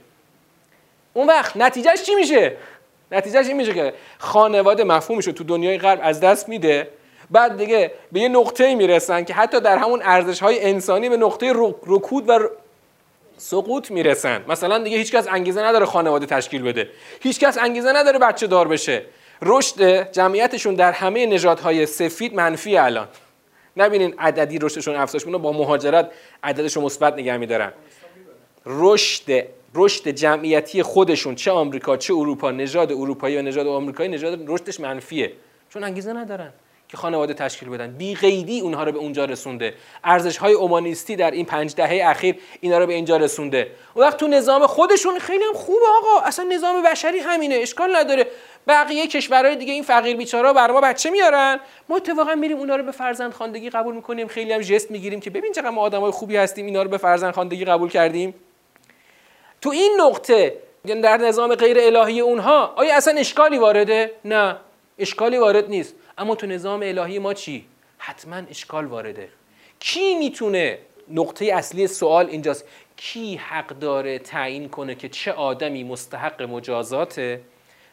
اون 1.14 1.28
وقت 1.28 1.58
نتیجهش 1.58 2.02
چی 2.02 2.16
میشه؟ 2.16 2.58
نتیجهش 3.12 3.48
این 3.48 3.58
میشه 3.58 3.74
که 3.74 3.94
خانواده 4.18 4.84
مفهومش 4.84 5.28
رو 5.28 5.34
تو 5.34 5.44
دنیای 5.44 5.78
غرب 5.78 6.00
از 6.04 6.20
دست 6.20 6.50
میده. 6.50 6.88
بعد 7.32 7.58
دیگه 7.58 7.92
به 8.12 8.20
یه 8.20 8.28
نقطه 8.28 8.76
می‌رسن 8.76 9.24
که 9.24 9.34
حتی 9.34 9.60
در 9.60 9.78
همون 9.78 10.02
ارزش 10.04 10.40
های 10.40 10.64
انسانی 10.64 11.10
به 11.10 11.18
نقطه 11.18 11.54
رکود 11.88 12.30
و 12.30 12.40
سقوط 13.38 13.92
می‌رسن. 13.92 14.44
مثلا 14.48 14.84
دیگه 14.84 14.98
هیچکس 14.98 15.28
انگیزه 15.28 15.64
نداره 15.64 15.86
خانواده 15.86 16.26
تشکیل 16.26 16.62
بده. 16.62 16.90
هیچکس 17.22 17.58
انگیزه 17.58 17.94
نداره 17.94 18.20
بچه 18.20 18.48
دار 18.48 18.68
بشه. 18.68 19.02
رشد 19.42 20.12
جمعیتشون 20.12 20.76
در 20.76 20.92
همه 20.92 21.26
نژادهای 21.26 21.86
سفید 21.86 22.36
منفی 22.36 22.78
الان. 22.78 23.08
نبینین 23.78 24.14
عددی 24.20 24.60
رشدشون 24.60 24.96
افزایش 24.96 25.26
با 25.26 25.52
مهاجرت 25.52 26.12
عددشون 26.44 26.84
مثبت 26.84 27.14
نگه 27.14 27.38
میدارن. 27.38 27.74
رشد 28.66 29.48
رشد 29.76 30.10
جمعیتی 30.10 30.84
خودشون 30.84 31.36
چه 31.36 31.52
آمریکا 31.52 31.98
چه 31.98 32.14
اروپا 32.14 32.52
نژاد 32.52 32.92
اروپایی 32.92 33.38
و 33.38 33.42
نژاد 33.42 33.68
آمریکایی 33.68 34.10
نژاد 34.10 34.40
رشدش 34.48 34.80
منفیه. 34.80 35.34
چون 35.70 35.84
انگیزه 35.84 36.14
ندارن. 36.14 36.54
که 36.90 36.98
خانواده 36.98 37.34
تشکیل 37.34 37.70
بدن. 37.70 37.92
بی 37.92 38.16
قیدی 38.16 38.60
اونها 38.60 38.84
رو 38.84 38.92
به 38.92 38.98
اونجا 39.00 39.26
رسونده. 39.26 39.74
ارزش 40.04 40.38
های 40.38 40.54
اومانیستی 40.54 41.16
در 41.16 41.32
این 41.32 41.46
پنج 41.46 41.76
دهه 41.76 42.10
اخیر 42.10 42.36
اینا 42.62 42.78
رو 42.78 42.86
به 42.86 42.94
اینجا 42.94 43.18
رسونده. 43.18 43.72
اون 43.94 44.06
وقت 44.06 44.18
تو 44.18 44.28
نظام 44.28 44.68
خودشون 44.68 45.20
خیلی 45.20 45.44
هم 45.44 45.54
خوبه 45.54 45.86
آقا. 45.98 46.26
اصلا 46.26 46.46
نظام 46.46 46.84
بشری 46.84 47.20
همینه. 47.20 47.56
اشکال 47.56 47.96
نداره. 47.96 48.28
بقیه 48.68 49.08
کشورهای 49.08 49.56
دیگه 49.56 49.74
این 49.74 49.84
فقیر 49.84 50.18
بیچارا 50.18 50.54
بر 50.54 50.72
ما 50.72 50.82
بچه 50.82 51.10
میارن. 51.10 51.60
ما 51.90 51.96
اتفاقا 51.96 52.36
میریم 52.36 52.58
اونا 52.58 52.76
رو 52.76 52.84
به 52.84 52.92
فرزند 52.92 53.34
خواندگی 53.34 53.70
قبول 53.70 53.96
می‌کنیم. 53.96 54.28
خیلی 54.28 54.54
هم 54.54 54.62
جست 54.62 54.92
می‌گیریم 54.92 55.20
که 55.20 55.30
ببین 55.30 55.52
چقدر 55.52 55.70
ما 55.70 55.82
آدمای 55.82 56.12
خوبی 56.12 56.36
هستیم 56.36 56.66
اینا 56.66 56.84
رو 56.84 56.90
به 56.90 56.98
فرزند 56.98 57.34
خواندگی 57.34 57.66
قبول 57.66 57.90
کردیم. 57.90 58.34
تو 59.62 59.70
این 59.70 59.98
نقطه 60.02 60.58
در 61.04 61.18
نظام 61.18 61.56
غیر 61.56 61.78
الهی 61.80 62.20
اونها 62.20 62.74
آیا 62.76 62.96
اصلا 62.96 63.14
اشکالی 63.20 63.58
وارده؟ 63.58 64.12
نه. 64.26 64.56
اشکالی 65.00 65.38
وارد 65.38 65.70
نیست. 65.70 65.96
اما 66.18 66.36
تو 66.36 66.48
نظام 66.48 66.82
الهی 66.84 67.20
ما 67.20 67.34
چی؟ 67.34 67.66
حتما 67.98 68.36
اشکال 68.36 68.86
وارده. 68.86 69.30
کی 69.80 70.16
می‌تونه 70.16 70.80
نقطه 71.10 71.46
اصلی 71.46 71.88
سوال 71.88 72.26
اینجاست؟ 72.30 72.66
کی 72.98 73.36
حق 73.36 73.68
داره 73.68 74.20
تعیین 74.20 74.70
کنه 74.70 74.96
که 74.96 75.10
چه 75.10 75.32
آدمی 75.32 75.84
مستحق 75.84 76.42
مجازاته 76.42 77.42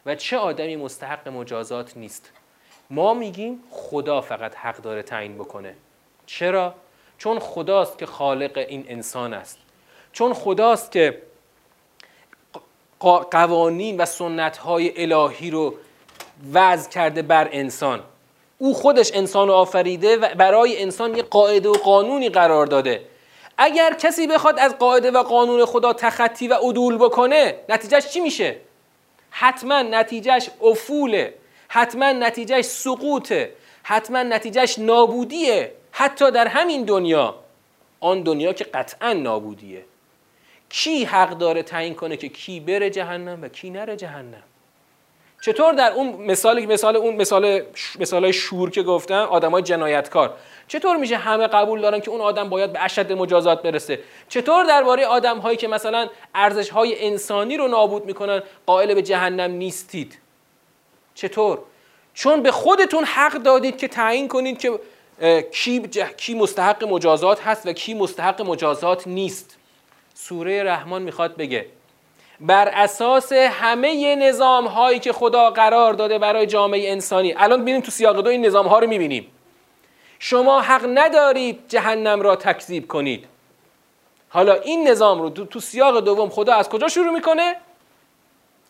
و 0.05 0.15
چه 0.15 0.37
آدمی 0.37 0.75
مستحق 0.75 1.27
مجازات 1.27 1.97
نیست؟ 1.97 2.31
ما 2.89 3.13
میگیم 3.13 3.63
خدا 3.71 4.21
فقط 4.21 4.55
حق 4.55 4.77
داره 4.77 5.03
تعیین 5.03 5.35
بکنه. 5.35 5.75
چرا؟ 6.25 6.75
چون 7.17 7.39
خداست 7.39 7.97
که 7.97 8.05
خالق 8.05 8.57
این 8.57 8.85
انسان 8.87 9.33
است. 9.33 9.57
چون 10.11 10.33
خداست 10.33 10.91
که 10.91 11.21
قوانین 13.31 13.97
و 13.97 14.05
سنت 14.05 14.57
های 14.57 15.13
الهی 15.13 15.51
رو 15.51 15.75
وضع 16.53 16.89
کرده 16.89 17.21
بر 17.21 17.49
انسان. 17.51 18.03
او 18.57 18.73
خودش 18.73 19.11
انسان 19.13 19.49
آفریده 19.49 20.17
و 20.17 20.35
برای 20.35 20.81
انسان 20.81 21.15
یه 21.15 21.23
قاعده 21.23 21.69
و 21.69 21.73
قانونی 21.73 22.29
قرار 22.29 22.65
داده. 22.65 23.05
اگر 23.57 23.93
کسی 23.93 24.27
بخواد 24.27 24.59
از 24.59 24.77
قاعده 24.77 25.11
و 25.11 25.23
قانون 25.23 25.65
خدا 25.65 25.93
تخطی 25.93 26.47
و 26.47 26.53
عدول 26.53 26.97
بکنه 26.97 27.55
نتیجهش 27.69 28.07
چی 28.07 28.19
میشه؟ 28.19 28.55
حتما 29.29 29.81
نتیجهش 29.81 30.49
افوله 30.61 31.33
حتما 31.67 32.11
نتیجهش 32.11 32.65
سقوطه 32.65 33.51
حتما 33.83 34.23
نتیجهش 34.23 34.79
نابودیه 34.79 35.71
حتی 35.91 36.31
در 36.31 36.47
همین 36.47 36.83
دنیا. 36.83 37.35
آن 37.99 38.21
دنیا 38.23 38.53
که 38.53 38.63
قطعا 38.63 39.13
نابودیه. 39.13 39.85
کی 40.69 41.05
حق 41.05 41.29
داره 41.29 41.63
تعیین 41.63 41.95
کنه 41.95 42.17
که 42.17 42.29
کی 42.29 42.59
بره 42.59 42.89
جهنم 42.89 43.41
و 43.41 43.47
کی 43.47 43.69
نره 43.69 43.95
جهنم؟ 43.95 44.43
چطور 45.45 45.73
در 45.73 45.91
اون 45.91 46.07
مثالی 46.07 46.65
مثال 46.65 46.95
اون 46.95 47.15
مثال 47.15 47.61
مثالای 47.99 48.33
شور 48.33 48.69
که 48.69 48.83
گفتم 48.83 49.27
آدمای 49.29 49.61
جنایتکار 49.63 50.33
چطور 50.67 50.97
میشه 50.97 51.17
همه 51.17 51.47
قبول 51.47 51.81
دارن 51.81 51.99
که 51.99 52.11
اون 52.11 52.21
آدم 52.21 52.49
باید 52.49 52.73
به 52.73 52.83
اشد 52.83 53.11
مجازات 53.11 53.61
برسه؟ 53.61 53.99
چطور 54.29 54.63
درباره 54.63 55.05
آدم 55.05 55.37
هایی 55.37 55.57
که 55.57 55.67
مثلا 55.67 56.09
ارزش 56.35 56.69
های 56.69 57.05
انسانی 57.05 57.57
رو 57.57 57.67
نابود 57.67 58.05
می‌کنن 58.05 58.43
قائل 58.65 58.93
به 58.93 59.01
جهنم 59.01 59.51
نیستید؟ 59.51 60.17
چطور؟ 61.15 61.59
چون 62.13 62.43
به 62.43 62.51
خودتون 62.51 63.03
حق 63.03 63.33
دادید 63.33 63.77
که 63.77 63.87
تعیین 63.87 64.27
کنید 64.27 64.59
که 64.59 64.79
کی, 65.51 65.81
کی 66.17 66.33
مستحق 66.33 66.83
مجازات 66.83 67.41
هست 67.41 67.65
و 67.65 67.73
کی 67.73 67.93
مستحق 67.93 68.41
مجازات 68.41 69.07
نیست. 69.07 69.57
سوره 70.13 70.63
رحمان 70.63 71.01
می‌خواد 71.01 71.35
بگه. 71.35 71.65
بر 72.39 72.67
اساس 72.67 73.33
همه 73.33 74.15
نظام 74.15 74.67
هایی 74.67 74.99
که 74.99 75.13
خدا 75.13 75.49
قرار 75.49 75.93
داده 75.93 76.19
برای 76.19 76.45
جامعه 76.45 76.91
انسانی. 76.91 77.33
الان 77.33 77.61
ببینیم 77.61 77.81
تو 77.81 77.91
سیاق 77.91 78.21
دو 78.21 78.29
این 78.29 78.45
نظام 78.45 78.67
ها 78.67 78.79
رو 78.79 78.87
می‌بینیم. 78.87 79.31
شما 80.19 80.61
حق 80.61 80.85
ندارید 80.93 81.59
جهنم 81.67 82.21
را 82.21 82.35
تکذیب 82.35 82.87
کنید. 82.87 83.27
حالا 84.29 84.53
این 84.53 84.87
نظام 84.87 85.21
رو 85.21 85.29
تو 85.29 85.59
سیاق 85.59 85.99
دوم 85.99 86.29
خدا 86.29 86.53
از 86.55 86.69
کجا 86.69 86.87
شروع 86.87 87.13
می‌کنه؟ 87.13 87.55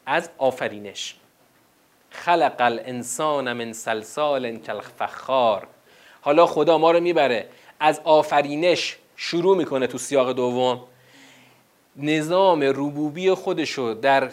از 0.06 0.30
آفرینش. 0.38 1.16
خلق 2.10 2.56
الانسان 2.60 3.54
من 3.54 3.74
سلسال 3.74 4.58
کالفخار. 4.58 5.68
حالا 6.22 6.46
خدا 6.46 6.78
ما 6.78 6.92
رو 6.92 7.00
می‌بره. 7.00 7.50
از 7.80 8.02
آفرینش 8.04 8.98
شروع 9.16 9.58
می‌کنه 9.58 9.88
تو 9.88 9.98
سیاق 9.98 10.32
دوم. 10.32 10.84
نظام 11.98 12.62
ربوبی 12.62 13.32
خودشو 13.32 13.94
در 14.02 14.32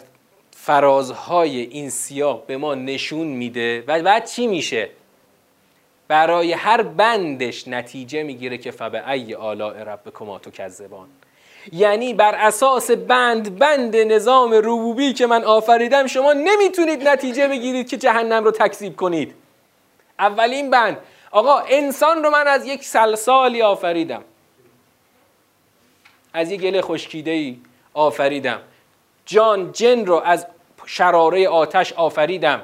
فرازهای 0.51 1.59
این 1.59 1.89
سیاق 1.89 2.45
به 2.45 2.57
ما 2.57 2.75
نشون 2.75 3.27
میده 3.27 3.83
و 3.87 4.01
بعد 4.01 4.25
چی 4.25 4.47
میشه؟ 4.47 4.89
برای 6.07 6.53
هر 6.53 6.81
بندش 6.81 7.67
نتیجه 7.67 8.23
می‌گیره 8.23 8.57
که 8.57 8.71
فبه 8.71 9.09
ای 9.09 9.35
آلاء 9.35 9.83
ربکما 9.83 10.39
کذبان 10.39 11.07
یعنی 11.71 12.13
بر 12.13 12.35
اساس 12.35 12.91
بند 12.91 13.59
بند 13.59 13.95
نظام 13.95 14.53
ربوبی 14.53 15.13
که 15.13 15.27
من 15.27 15.43
آفریدم 15.43 16.07
شما 16.07 16.33
نمی‌تونید 16.33 17.07
نتیجه 17.07 17.47
بگیرید 17.47 17.89
که 17.89 17.97
جهنم 17.97 18.43
رو 18.43 18.51
تکذیب 18.51 18.95
کنید. 18.95 19.33
اولین 20.19 20.69
بند. 20.69 20.97
آقا 21.31 21.59
انسان 21.59 22.23
رو 22.23 22.29
من 22.29 22.47
از 22.47 22.65
یک 22.65 22.83
سلسالی 22.83 23.61
آفریدم. 23.61 24.23
از 26.33 26.51
یک 26.51 26.61
گل 26.61 26.81
خشکیده 26.81 27.31
ای 27.31 27.57
آفریدم. 27.93 28.61
جان 29.25 29.71
جن 29.71 30.05
رو 30.05 30.15
از 30.15 30.47
شراره 30.85 31.47
آتش 31.47 31.93
آفریدم. 31.93 32.63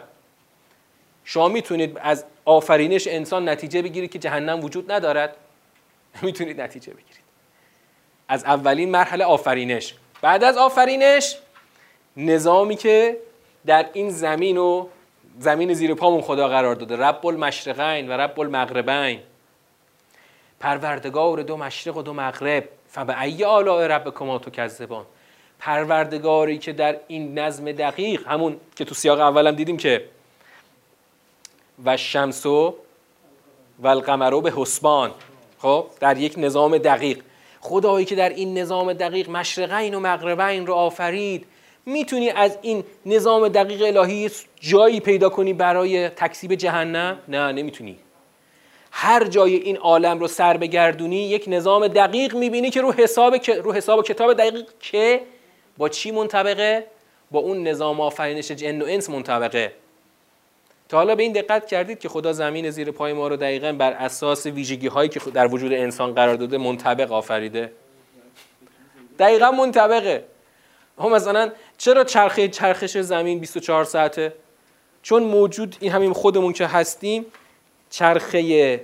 شما 1.23 1.47
می‌تونید 1.47 1.97
از 2.01 2.25
آفرینش 2.45 3.07
انسان 3.07 3.49
نتیجه 3.49 3.81
بگیرید 3.81 4.11
که 4.11 4.19
جهنم 4.19 4.63
وجود 4.63 4.91
ندارد. 4.91 5.35
می‌تونید 6.21 6.61
نتیجه 6.61 6.93
بگیرید. 6.93 7.23
از 8.27 8.43
اولین 8.43 8.91
مرحله 8.91 9.25
آفرینش. 9.25 9.93
بعد 10.21 10.43
از 10.43 10.57
آفرینش 10.57 11.35
نظامی 12.17 12.75
که 12.75 13.17
در 13.65 13.89
این 13.93 14.09
زمین 14.09 14.57
و 14.57 14.87
زمین 15.39 15.73
زیر 15.73 15.93
پامون 15.93 16.21
خدا 16.21 16.47
قرار 16.47 16.75
داده. 16.75 16.97
رب 16.97 17.25
المشرقین 17.25 18.09
و 18.09 18.11
رب 18.11 18.39
المغربین. 18.39 19.19
پروردگار 20.59 21.41
دو 21.41 21.57
مشرق 21.57 21.97
و 21.97 22.01
دو 22.01 22.13
مغرب. 22.13 22.69
فبعی 22.89 23.43
آلاء 23.43 23.87
ربکما 23.87 24.39
کذبان 24.39 25.05
پروردگاری 25.59 26.57
که 26.57 26.73
در 26.73 26.99
این 27.07 27.39
نظم 27.39 27.71
دقیق 27.71 28.27
همون 28.27 28.57
که 28.75 28.85
تو 28.85 28.95
سیاق 28.95 29.19
اولم 29.19 29.55
دیدیم 29.55 29.77
که 29.77 30.05
و 31.85 31.97
شمس 31.97 32.45
و 32.45 32.75
القمر 33.83 34.41
به 34.41 34.53
حسبان. 34.55 35.11
خب 35.57 35.85
در 35.99 36.17
یک 36.17 36.33
نظام 36.37 36.77
دقیق. 36.77 37.19
خدایی 37.61 38.05
که 38.05 38.15
در 38.15 38.29
این 38.29 38.57
نظام 38.57 38.93
دقیق 38.93 39.29
مشرقین 39.29 39.93
و 39.93 39.99
مغربین 39.99 40.67
رو 40.67 40.73
آفرید 40.73 41.45
می‌تونی 41.85 42.29
از 42.29 42.57
این 42.61 42.83
نظام 43.05 43.47
دقیق 43.47 43.97
الهی 43.97 44.31
جایی 44.59 44.99
پیدا 44.99 45.29
کنی 45.29 45.53
برای 45.53 46.09
تکسیب 46.09 46.55
جهنم؟ 46.55 47.19
نه 47.27 47.51
نمی‌تونی. 47.51 47.97
هر 48.91 49.23
جای 49.23 49.55
این 49.55 49.77
عالم 49.77 50.19
رو 50.19 50.27
سر 50.27 50.57
بگردونی 50.57 51.29
یک 51.29 51.43
نظام 51.47 51.87
دقیق 51.87 52.35
می‌بینی 52.35 52.69
که 52.69 52.81
رو 52.81 52.91
حساب 52.91 53.35
رو 53.49 53.73
حساب 53.73 54.05
کتاب 54.05 54.33
دقیق 54.33 54.65
که 54.79 55.21
با 55.77 55.89
چی 55.89 56.11
منطبقه؟ 56.11 56.85
با 57.31 57.39
اون 57.39 57.67
نظام 57.67 58.01
آفرینش 58.01 58.51
جن 58.51 58.81
و 58.81 58.85
انس 58.85 59.09
منطبقه. 59.09 59.73
تا 60.89 60.97
حالا 60.97 61.15
به 61.15 61.23
این 61.23 61.31
دقت 61.31 61.67
کردید 61.67 61.99
که 61.99 62.09
خدا 62.09 62.33
زمین 62.33 62.69
زیر 62.69 62.91
پای 62.91 63.13
ما 63.13 63.27
رو 63.27 63.35
دقیقا 63.35 63.71
بر 63.71 63.91
اساس 63.91 64.45
ویژگی 64.45 64.87
هایی 64.87 65.09
که 65.09 65.19
در 65.19 65.47
وجود 65.47 65.73
انسان 65.73 66.13
قرار 66.13 66.35
داده 66.35 66.57
منطبق 66.57 67.11
آفریده. 67.11 67.71
دقیقا 69.19 69.51
منطبقه. 69.51 70.23
هم 70.99 71.11
مثلا 71.11 71.51
چرا 71.77 72.03
چرخه 72.03 72.47
چرخش 72.47 72.97
زمین 72.97 73.39
24 73.39 73.83
ساعته؟ 73.83 74.33
چون 75.01 75.23
موجود 75.23 75.75
این 75.79 75.91
همین 75.91 76.13
خودمون 76.13 76.53
که 76.53 76.67
هستیم 76.67 77.25
چرخه 77.89 78.81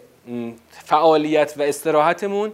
فعالیت 0.69 1.53
و 1.57 1.61
استراحتمون 1.61 2.53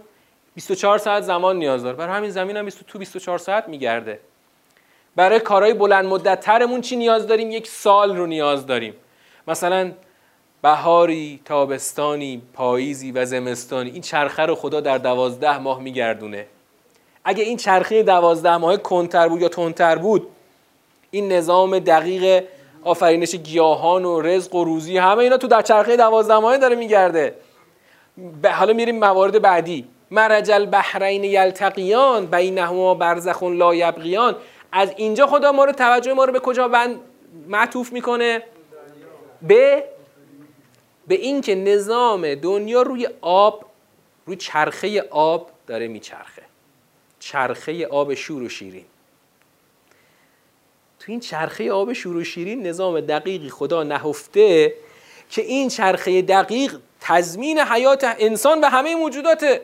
24 0.54 0.98
ساعت 0.98 1.22
زمان 1.22 1.56
نیاز 1.56 1.82
داره. 1.82 1.96
برای 1.96 2.16
همین 2.16 2.30
زمین 2.30 2.56
هم 2.56 2.68
تو 2.68 2.98
24 2.98 3.38
ساعت 3.38 3.68
میگرده. 3.68 4.20
برای 5.16 5.40
کارهای 5.40 5.74
بلند 5.74 6.04
مدت 6.04 6.40
ترمون 6.40 6.80
چی 6.80 6.96
نیاز 6.96 7.26
داریم؟ 7.26 7.50
یک 7.50 7.68
سال 7.68 8.16
رو 8.16 8.26
نیاز 8.26 8.66
داریم. 8.66 8.94
مثلا 9.48 9.92
بهاری 10.62 11.40
تابستانی 11.44 12.42
پاییزی 12.54 13.12
و 13.12 13.24
زمستانی. 13.24 13.90
این 13.90 14.02
چرخه 14.02 14.42
رو 14.42 14.54
خدا 14.54 14.80
در 14.80 14.98
دوازده 14.98 15.58
ماه 15.58 15.80
میگردونه. 15.80 16.46
اگه 17.24 17.44
این 17.44 17.56
چرخه 17.56 18.02
دوازده 18.02 18.56
ماه 18.56 18.76
کنتر 18.76 19.28
بود 19.28 19.40
یا 19.40 19.48
تندتر 19.48 19.96
بود 19.96 20.26
این 21.10 21.32
نظام 21.32 21.78
دقیق 21.78 22.44
آفرینش 22.84 23.34
گیاهان 23.34 24.04
و 24.04 24.20
رزق 24.20 24.54
و 24.54 24.64
روزی 24.64 24.98
همه 24.98 25.18
اینا 25.18 25.36
تو 25.36 25.46
در 25.46 25.62
چرخه 25.62 25.96
دوازده 25.96 26.38
ماهه 26.38 26.58
داره 26.58 26.76
میگرده. 26.76 27.34
حالا 28.44 28.72
میریم 28.72 28.98
موارد 28.98 29.42
بعدی. 29.42 29.84
مرج 30.10 30.50
البحرین 30.50 31.24
یلتقیان 31.24 32.26
بینهما 32.26 32.94
برزخ 32.94 33.42
لا 33.42 33.74
یبغیان. 33.74 34.36
از 34.72 34.92
اینجا 34.96 35.26
خدا 35.26 35.52
ما 35.52 35.64
رو 35.64 35.72
توجه 35.72 36.12
ما 36.12 36.24
رو 36.24 36.32
به 36.32 36.40
کجا 36.40 36.68
بند 36.68 37.00
معطوف 37.48 37.92
می‌کنه؟ 37.92 38.42
به 39.42 39.84
به 41.08 41.14
اینکه 41.14 41.54
نظام 41.54 42.34
دنیا 42.34 42.82
روی 42.82 43.08
آب 43.20 43.64
روی 44.26 44.36
چرخه 44.36 45.00
آب 45.10 45.50
داره 45.66 45.88
میچرخه. 45.88 46.42
چرخه 47.20 47.86
آب 47.86 48.14
شور 48.14 48.42
و 48.42 48.48
شیرین. 48.48 48.84
تو 51.02 51.12
این 51.12 51.20
چرخه 51.20 51.72
آب 51.72 51.92
شور 51.92 52.16
و 52.16 52.24
شیرین 52.24 52.66
نظام 52.66 53.00
دقیقی 53.00 53.48
خدا 53.48 53.82
نهفته 53.82 54.74
که 55.30 55.42
این 55.42 55.68
چرخه 55.68 56.22
دقیق 56.22 56.78
تضمین 57.00 57.58
حیات 57.58 58.04
انسان 58.18 58.60
و 58.60 58.64
همه 58.66 58.94
موجوداته. 58.94 59.60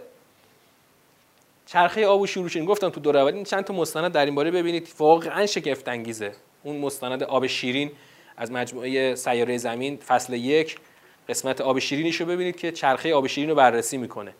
چرخه 1.66 2.06
آب 2.06 2.20
و 2.20 2.26
شیرین 2.26 2.64
گفتم 2.64 2.88
تو 2.88 3.00
دور 3.00 3.16
اول 3.16 3.44
چند 3.44 3.64
تا 3.64 3.74
مستند 3.74 4.12
در 4.12 4.24
این 4.24 4.34
باره 4.34 4.50
ببینید 4.50 4.88
واقعا 4.98 5.46
شگفت 5.46 5.88
انگیزه 5.88 6.32
اون 6.62 6.76
مستند 6.76 7.22
آب 7.22 7.46
شیرین 7.46 7.90
از 8.36 8.52
مجموعه 8.52 9.14
سیاره 9.14 9.58
زمین 9.58 9.96
فصل 9.96 10.32
یک 10.32 10.76
قسمت 11.28 11.60
آب 11.60 11.78
شیرینیشو 11.78 12.24
ببینید 12.24 12.56
که 12.56 12.72
چرخه 12.72 13.14
آب 13.14 13.26
شیرین 13.26 13.50
رو 13.50 13.56
بررسی 13.56 13.96
می‌کنه. 13.96 14.34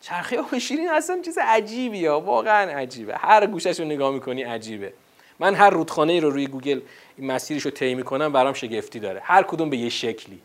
چرخه 0.00 0.38
آب 0.38 0.58
شیرین 0.58 0.90
اصلا 0.90 1.20
چیز 1.24 1.38
عجیبیه 1.42 2.10
واقعا 2.10 2.70
عجیبه. 2.70 3.16
هر 3.16 3.46
گوشش 3.46 3.80
رو 3.80 3.86
نگاه 3.86 4.10
می‌کنی 4.14 4.42
عجیبه. 4.42 4.92
من 5.38 5.54
هر 5.54 5.70
رودخانه 5.70 6.20
رو 6.20 6.30
روی 6.30 6.46
گوگل 6.46 6.80
این 7.16 7.26
مسیرش 7.32 7.62
رو 7.62 7.70
طی 7.70 7.94
می‌کنم 7.94 8.32
برام 8.32 8.52
شگفتی 8.52 9.00
داره. 9.00 9.20
هر 9.24 9.42
کدوم 9.42 9.70
به 9.70 9.76
یه 9.76 9.88
شکلی 9.88 10.40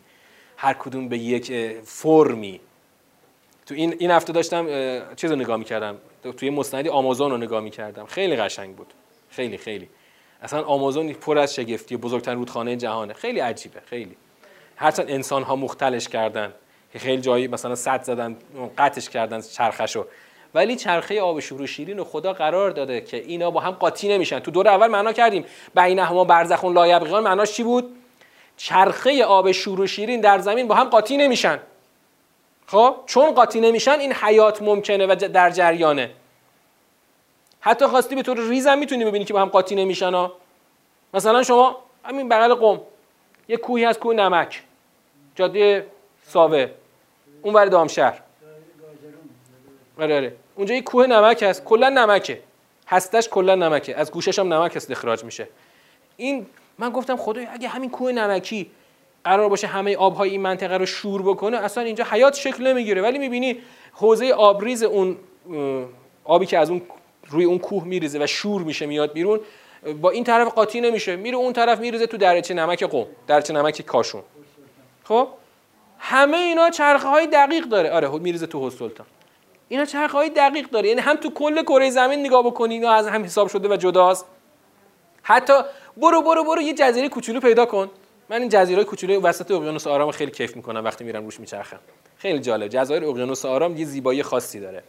هر 0.58 0.74
کدوم 0.74 1.08
به 1.08 1.18
یک 1.18 1.52
فرمی. 1.84 2.60
تو 3.66 3.76
این 3.76 3.96
این 4.00 4.12
هفته 4.12 4.34
داشتم 4.34 4.66
چیز 5.16 5.32
رو 5.32 5.38
نگاه 5.38 5.58
می‌کردم. 5.58 5.98
توی 6.38 6.50
مستندی 6.50 6.90
آمازون 6.90 7.32
رو 7.32 7.38
نگاه 7.38 7.62
می‌کردم. 7.62 8.06
خیلی 8.06 8.36
قشنگ 8.36 8.76
بود. 8.76 8.94
خیلی 9.30 9.58
خیلی. 9.58 9.90
اصلا 10.42 10.64
آمازون 10.64 11.14
پر 11.14 11.38
از 11.38 11.56
شگفتی 11.56 11.98
بزرگترین 11.98 12.38
رودخانه 12.38 12.76
جهانه. 12.76 13.14
خیلی 13.14 13.40
عجیبه 13.40 13.82
خیلی. 13.86 14.16
هرچند 14.76 15.12
انسان 15.12 15.44
ها 15.44 15.56
مختلش 15.56 16.08
کردن. 16.08 16.54
خیلی 16.98 17.22
جایی 17.22 17.48
مثلا 17.48 17.76
صد 17.76 18.04
زدن 18.04 18.38
قطعش 18.78 19.10
کردن 19.10 19.42
چرخشو 19.42 20.06
ولی 20.56 20.76
چرخه 20.76 21.22
آب 21.22 21.40
شور 21.40 21.62
و 21.62 21.68
شیرین 21.68 22.00
و 22.00 22.04
خدا 22.04 22.34
قرار 22.34 22.72
داده 22.72 23.02
که 23.02 23.18
اینا 23.18 23.52
با 23.52 23.60
هم 23.60 23.72
قاطی 23.72 24.08
نمیشن. 24.08 24.40
تو 24.40 24.52
دور 24.52 24.68
اول 24.68 24.88
معنا 24.88 25.14
کردیم 25.14 25.46
بینهما 25.76 26.24
برزخون 26.24 26.74
لا 26.74 26.88
یبغیان 26.88 27.24
معناش 27.24 27.54
چی 27.54 27.64
بود؟ 27.64 27.96
چرخه 28.58 29.24
آب 29.26 29.52
شور 29.52 29.82
و 29.82 29.88
شیرین 29.88 30.22
در 30.22 30.40
زمین 30.40 30.68
با 30.68 30.76
هم 30.76 30.90
قاطی 30.90 31.18
نمیشن. 31.18 31.60
خب؟ 32.68 32.96
چون 33.06 33.32
قاطی 33.32 33.60
نمیشن 33.60 34.00
این 34.00 34.14
حیات 34.14 34.62
ممکنه 34.62 35.06
و 35.06 35.16
در 35.16 35.50
جریانه. 35.50 36.12
حتی 37.60 37.88
خواستی 37.88 38.16
به 38.16 38.22
طور 38.22 38.50
ریزم 38.50 38.78
می‌تونی 38.78 39.06
ببینی 39.06 39.26
که 39.26 39.34
با 39.34 39.42
هم 39.42 39.50
قاطی 39.50 39.76
نمیشن 39.76 40.14
ها. 40.14 40.34
مثلا 41.14 41.44
شما 41.44 41.78
همین 42.04 42.30
بغل 42.30 42.54
قم 42.54 42.82
یه 43.48 43.58
کوهی 43.58 43.86
از 43.86 44.00
کوه 44.00 44.16
نمک 44.16 44.64
جاده 45.36 45.88
ساوه. 46.28 46.72
اون 47.42 47.54
ور 47.54 47.66
دامشهر. 47.66 48.22
آره 50.02 50.16
آره. 50.16 50.34
اونجا 50.56 50.76
یه 50.76 50.82
کوه 50.82 51.08
نمک 51.08 51.44
هست. 51.44 51.64
کلا 51.64 51.90
نمکه. 51.90 52.42
هستش 52.88 53.30
کلا 53.30 53.56
نمکه. 53.56 53.96
از 53.96 54.12
گوشش 54.12 54.40
هم 54.40 54.54
نمک 54.54 54.76
استخراج 54.76 55.24
میشه. 55.24 55.48
این 56.18 56.46
من 56.78 56.90
گفتم 56.90 57.18
خدای 57.18 57.46
اگه 57.46 57.68
همین 57.68 57.90
کوه 57.90 58.12
نمکی 58.12 58.72
قرار 59.24 59.50
باشه 59.50 59.68
همه 59.68 59.98
آبهای 59.98 60.30
این 60.30 60.42
منطقه 60.42 60.78
رو 60.78 60.86
شور 60.86 61.22
بکنه 61.22 61.58
اصلا 61.58 61.84
اینجا 61.84 62.06
حیات 62.12 62.36
شکل 62.36 62.68
نمی‌گیره. 62.68 63.02
ولی 63.02 63.18
می‌بینی 63.18 63.58
حوزه 63.94 64.32
آبریز 64.32 64.84
اون 64.84 65.18
آبی 66.24 66.46
که 66.46 66.58
از 66.58 66.70
اون 66.70 66.82
روی 67.30 67.46
اون 67.46 67.60
کوه 67.60 67.84
میریزه 67.84 68.24
و 68.24 68.28
شور 68.28 68.62
میشه 68.62 68.86
میاد 68.86 69.14
بیرون 69.14 69.40
با 70.02 70.10
این 70.10 70.24
طرف 70.24 70.48
قاطی 70.48 70.82
نمیشه. 70.82 71.16
میره 71.16 71.38
اون 71.38 71.54
طرف 71.54 71.80
میریزه 71.80 72.08
تو 72.08 72.18
درچه 72.18 72.54
نمک 72.54 72.84
قم 72.84 73.06
درچه 73.28 73.54
نمک 73.54 73.82
کاشون. 73.82 74.22
خب؟ 75.04 75.28
همه 76.00 76.38
اینا 76.38 76.70
چرخه 76.70 77.08
های 77.08 77.28
دقیق 77.28 77.66
داره. 77.66 77.92
آره 77.92 78.10
میریزه 78.10 78.48
تو 78.48 78.70
سلطان. 78.70 79.06
اینا 79.72 79.86
چرخه 79.86 80.18
های 80.18 80.30
دقیق 80.30 80.70
داره. 80.70 80.90
یعنی 80.90 81.02
هم 81.02 81.16
تو 81.16 81.30
کل 81.30 81.64
کره 81.64 81.90
زمین 81.90 82.20
نگاه 82.20 82.46
بکنی 82.46 82.74
اینا 82.74 82.92
از 82.92 83.08
هم 83.08 83.24
حساب 83.24 83.48
شده 83.48 83.70
و 83.70 83.76
جداست. 83.76 84.26
حتی 85.24 85.54
برو 85.98 86.22
برو 86.22 86.44
برو 86.44 86.62
یه 86.62 86.74
جزیره 86.74 87.10
کوچولو 87.10 87.40
پیدا 87.40 87.66
کن. 87.66 87.90
من 88.30 88.40
این 88.42 88.50
جزیره 88.50 88.84
کوچولو 88.84 89.22
وسط 89.22 89.52
اقیانوس 89.52 89.88
آرام 89.88 90.12
خیلی 90.12 90.32
کیف 90.32 90.56
می‌کنم 90.56 90.86
وقتی 90.86 91.04
میرم 91.04 91.26
روش 91.26 91.40
میچرخم. 91.40 91.80
خیلی 92.18 92.40
جالب. 92.40 92.68
جزایر 92.68 93.06
اقیانوس 93.06 93.46
آرام 93.46 93.78
یه 93.78 93.86
زیبایی 93.86 94.24
خاصی 94.24 94.60
داره. 94.60 94.84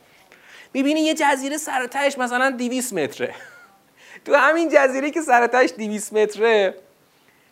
می‌بینی 0.73 1.01
یه 1.01 1.15
جزیره 1.15 1.57
سر 1.57 1.89
مثلا 2.19 2.51
200 2.51 2.93
متره. 2.93 3.35
تو 4.25 4.35
همین 4.35 4.69
جزیره 4.69 5.11
که 5.11 5.21
سر 5.21 5.47
200 5.47 6.13
متره 6.13 6.75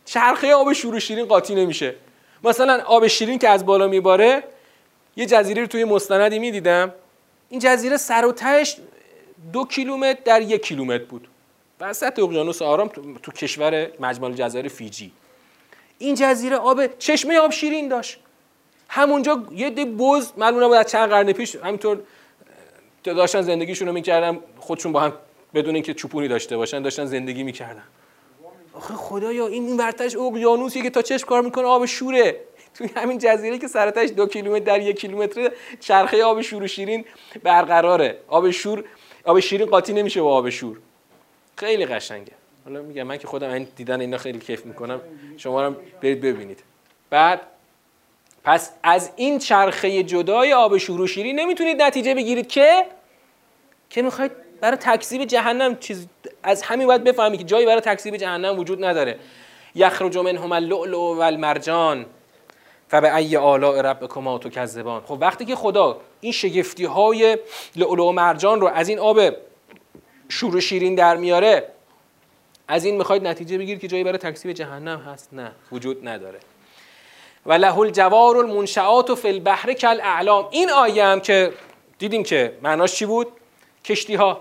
چرخه 0.04 0.54
آب 0.54 0.72
شور 0.72 0.98
شیرین 0.98 1.26
قاطی 1.26 1.54
نمیشه. 1.54 1.94
مثلا 2.44 2.82
آب 2.86 3.06
شیرین 3.06 3.38
که 3.38 3.48
از 3.48 3.66
بالا 3.66 3.88
میباره 3.88 4.42
یه 5.16 5.26
جزیره 5.26 5.62
رو 5.62 5.68
توی 5.68 5.84
مستندی 5.84 6.38
می‌دیدم. 6.38 6.94
این 7.50 7.60
جزیره 7.60 7.96
سر 7.96 8.26
و 8.26 8.32
تهش 8.32 8.76
دو 9.52 9.64
کیلومتر 9.64 10.20
در 10.24 10.42
یک 10.42 10.62
کیلومتر 10.62 11.04
بود. 11.04 11.28
وسط 11.80 12.18
اقیانوس 12.18 12.62
آرام 12.62 12.88
تو, 13.22 13.32
کشور 13.32 13.90
مجموعه 14.00 14.34
جزایر 14.34 14.68
فیجی. 14.68 15.12
این 15.98 16.14
جزیره 16.14 16.56
آب 16.56 16.98
چشمه 16.98 17.38
آب 17.38 17.50
شیرین 17.50 17.88
داشت. 17.88 18.18
همونجا 18.88 19.44
یه 19.52 19.70
دی 19.70 19.84
بز 19.84 20.32
معلومه 20.36 20.66
بود 20.66 20.76
از 20.76 20.90
چند 20.90 21.08
قرن 21.08 21.32
پیش 21.32 21.56
همینطور 21.56 22.00
داشتن 23.04 23.42
زندگیشون 23.42 23.88
رو 23.88 23.94
می‌کردن 23.94 24.38
خودشون 24.58 24.92
با 24.92 25.00
هم 25.00 25.12
بدون 25.54 25.74
اینکه 25.74 25.94
چوپونی 25.94 26.28
داشته 26.28 26.56
باشن 26.56 26.82
داشتن 26.82 27.06
زندگی 27.06 27.42
می‌کردن. 27.42 27.84
آخه 28.72 28.94
خدایا 28.94 29.46
این 29.46 29.76
ورتش 29.76 30.16
اقیانوسیه 30.16 30.82
که 30.82 30.90
تا 30.90 31.02
چشم 31.02 31.26
کار 31.26 31.42
می‌کنه 31.42 31.64
آب 31.64 31.86
شوره. 31.86 32.40
توی 32.80 32.88
همین 33.02 33.18
جزیره 33.18 33.58
که 33.58 33.68
سرتش 33.68 34.10
دو 34.16 34.26
کیلومتر 34.26 34.64
در 34.64 34.80
یک 34.80 35.00
کیلومتر 35.00 35.50
چرخه 35.80 36.24
آب 36.24 36.40
شور 36.40 36.62
و 36.62 36.66
شیرین 36.66 37.04
برقراره. 37.42 38.18
آب 38.28 38.50
شور 38.50 38.84
آب 39.24 39.40
شیرین 39.40 39.66
قاطی 39.66 39.92
نمیشه 39.92 40.22
با 40.22 40.32
آب 40.32 40.50
شور. 40.50 40.78
خیلی 41.56 41.86
قشنگه. 41.86 42.32
حالا 42.64 42.82
میگم 42.82 43.02
من 43.02 43.16
که 43.16 43.26
خودم 43.26 43.50
این 43.50 43.68
دیدن 43.76 44.00
اینا 44.00 44.18
خیلی 44.18 44.38
کیف 44.38 44.66
می‌کنم. 44.66 45.00
شما 45.36 45.62
هم 45.62 45.76
برید 46.02 46.20
ببینید. 46.20 46.62
بعد 47.10 47.40
پس 48.44 48.72
از 48.82 49.10
این 49.16 49.38
چرخه 49.38 50.02
جدای 50.02 50.52
آب 50.52 50.78
شور 50.78 51.00
و 51.00 51.06
شیرین 51.06 51.40
نمی‌تونید 51.40 51.82
نتیجه 51.82 52.14
بگیرید 52.14 52.48
که 52.48 52.84
که 53.90 54.02
می‌خواید 54.02 54.32
برای 54.60 54.76
تکذیب 54.76 55.24
جهنم 55.24 55.76
چیز 55.76 56.06
از 56.42 56.62
همین 56.62 56.86
باید 56.86 57.04
بفهمی 57.04 57.38
که 57.38 57.44
جایی 57.44 57.66
برای 57.66 57.80
تکذیب 57.80 58.16
جهنم 58.16 58.58
وجود 58.58 58.84
نداره. 58.84 59.18
یخرج 59.74 60.18
منهم 60.18 60.52
اللؤلؤ 60.52 61.14
والمرجان. 61.14 62.06
فبأی 62.90 63.36
آلاء 63.36 63.80
ربکما 63.80 64.38
تکذبان. 64.38 65.02
خب 65.06 65.18
وقتی 65.20 65.44
که 65.44 65.56
خدا 65.56 66.00
این 66.20 66.32
شگفتی 66.32 66.84
های 66.84 67.38
لؤلؤ 67.76 68.08
و 68.08 68.12
مرجان 68.12 68.60
رو 68.60 68.68
از 68.68 68.88
این 68.88 68.98
آب 68.98 69.20
شور 70.28 70.56
و 70.56 70.60
شیرین 70.60 70.94
در 70.94 71.16
میاره 71.16 71.68
از 72.68 72.84
این 72.84 72.96
می‌خواید 72.96 73.26
نتیجه 73.26 73.58
بگیرید 73.58 73.80
که 73.80 73.88
جایی 73.88 74.04
برای 74.04 74.18
تکذیب 74.18 74.52
جهنم 74.52 74.98
هست؟ 74.98 75.28
نه 75.32 75.52
وجود 75.72 76.08
نداره. 76.08 76.38
و 77.46 77.52
له 77.52 77.78
الجوار 77.78 78.36
المنشعات 78.36 79.14
فی 79.14 79.28
البحر 79.28 79.72
کالاعلام. 79.72 80.48
این 80.50 80.70
آیه 80.70 81.04
هم 81.04 81.20
که 81.20 81.52
دیدیم 81.98 82.22
که 82.22 82.58
معناش 82.62 82.94
چی 82.94 83.06
بود؟ 83.06 83.26
کشتی 83.84 84.14
ها 84.14 84.40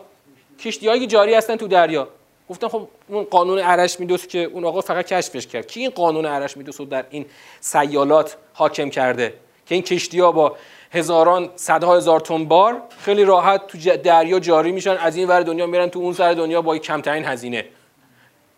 کشتی 0.59 0.87
هایی 0.87 1.07
جاری 1.07 1.33
هستن 1.33 1.55
تو 1.55 1.67
دریا. 1.67 2.07
گفتن 2.49 2.67
خب 2.67 2.87
اون 3.07 3.23
قانون 3.23 3.59
ارشمیدس 3.59 4.27
که 4.27 4.43
اون 4.43 4.65
آقا 4.65 4.81
فقط 4.81 5.05
کشفش 5.05 5.47
کرد. 5.47 5.67
کی 5.67 5.79
این 5.79 5.89
قانون 5.89 6.25
ارشمیدس 6.25 6.79
رو 6.79 6.85
در 6.85 7.05
این 7.09 7.25
سیالات 7.59 8.37
حاکم 8.53 8.89
کرده؟ 8.89 9.33
که 9.65 9.75
این 9.75 9.83
کشتی 9.83 10.19
ها 10.19 10.31
با 10.31 10.55
هزاران 10.91 11.49
صدها 11.55 11.97
هزار 11.97 12.19
تن 12.19 12.45
بار 12.45 12.81
خیلی 12.99 13.23
راحت 13.23 13.67
تو 13.67 13.97
دریا 13.97 14.39
جاری 14.39 14.71
میشن 14.71 14.97
از 14.97 15.15
این 15.15 15.27
ور 15.27 15.41
دنیا 15.41 15.65
میرن 15.65 15.89
تو 15.89 15.99
اون 15.99 16.13
سر 16.13 16.33
دنیا 16.33 16.61
با 16.61 16.77
کمترین 16.77 17.25
هزینه. 17.25 17.65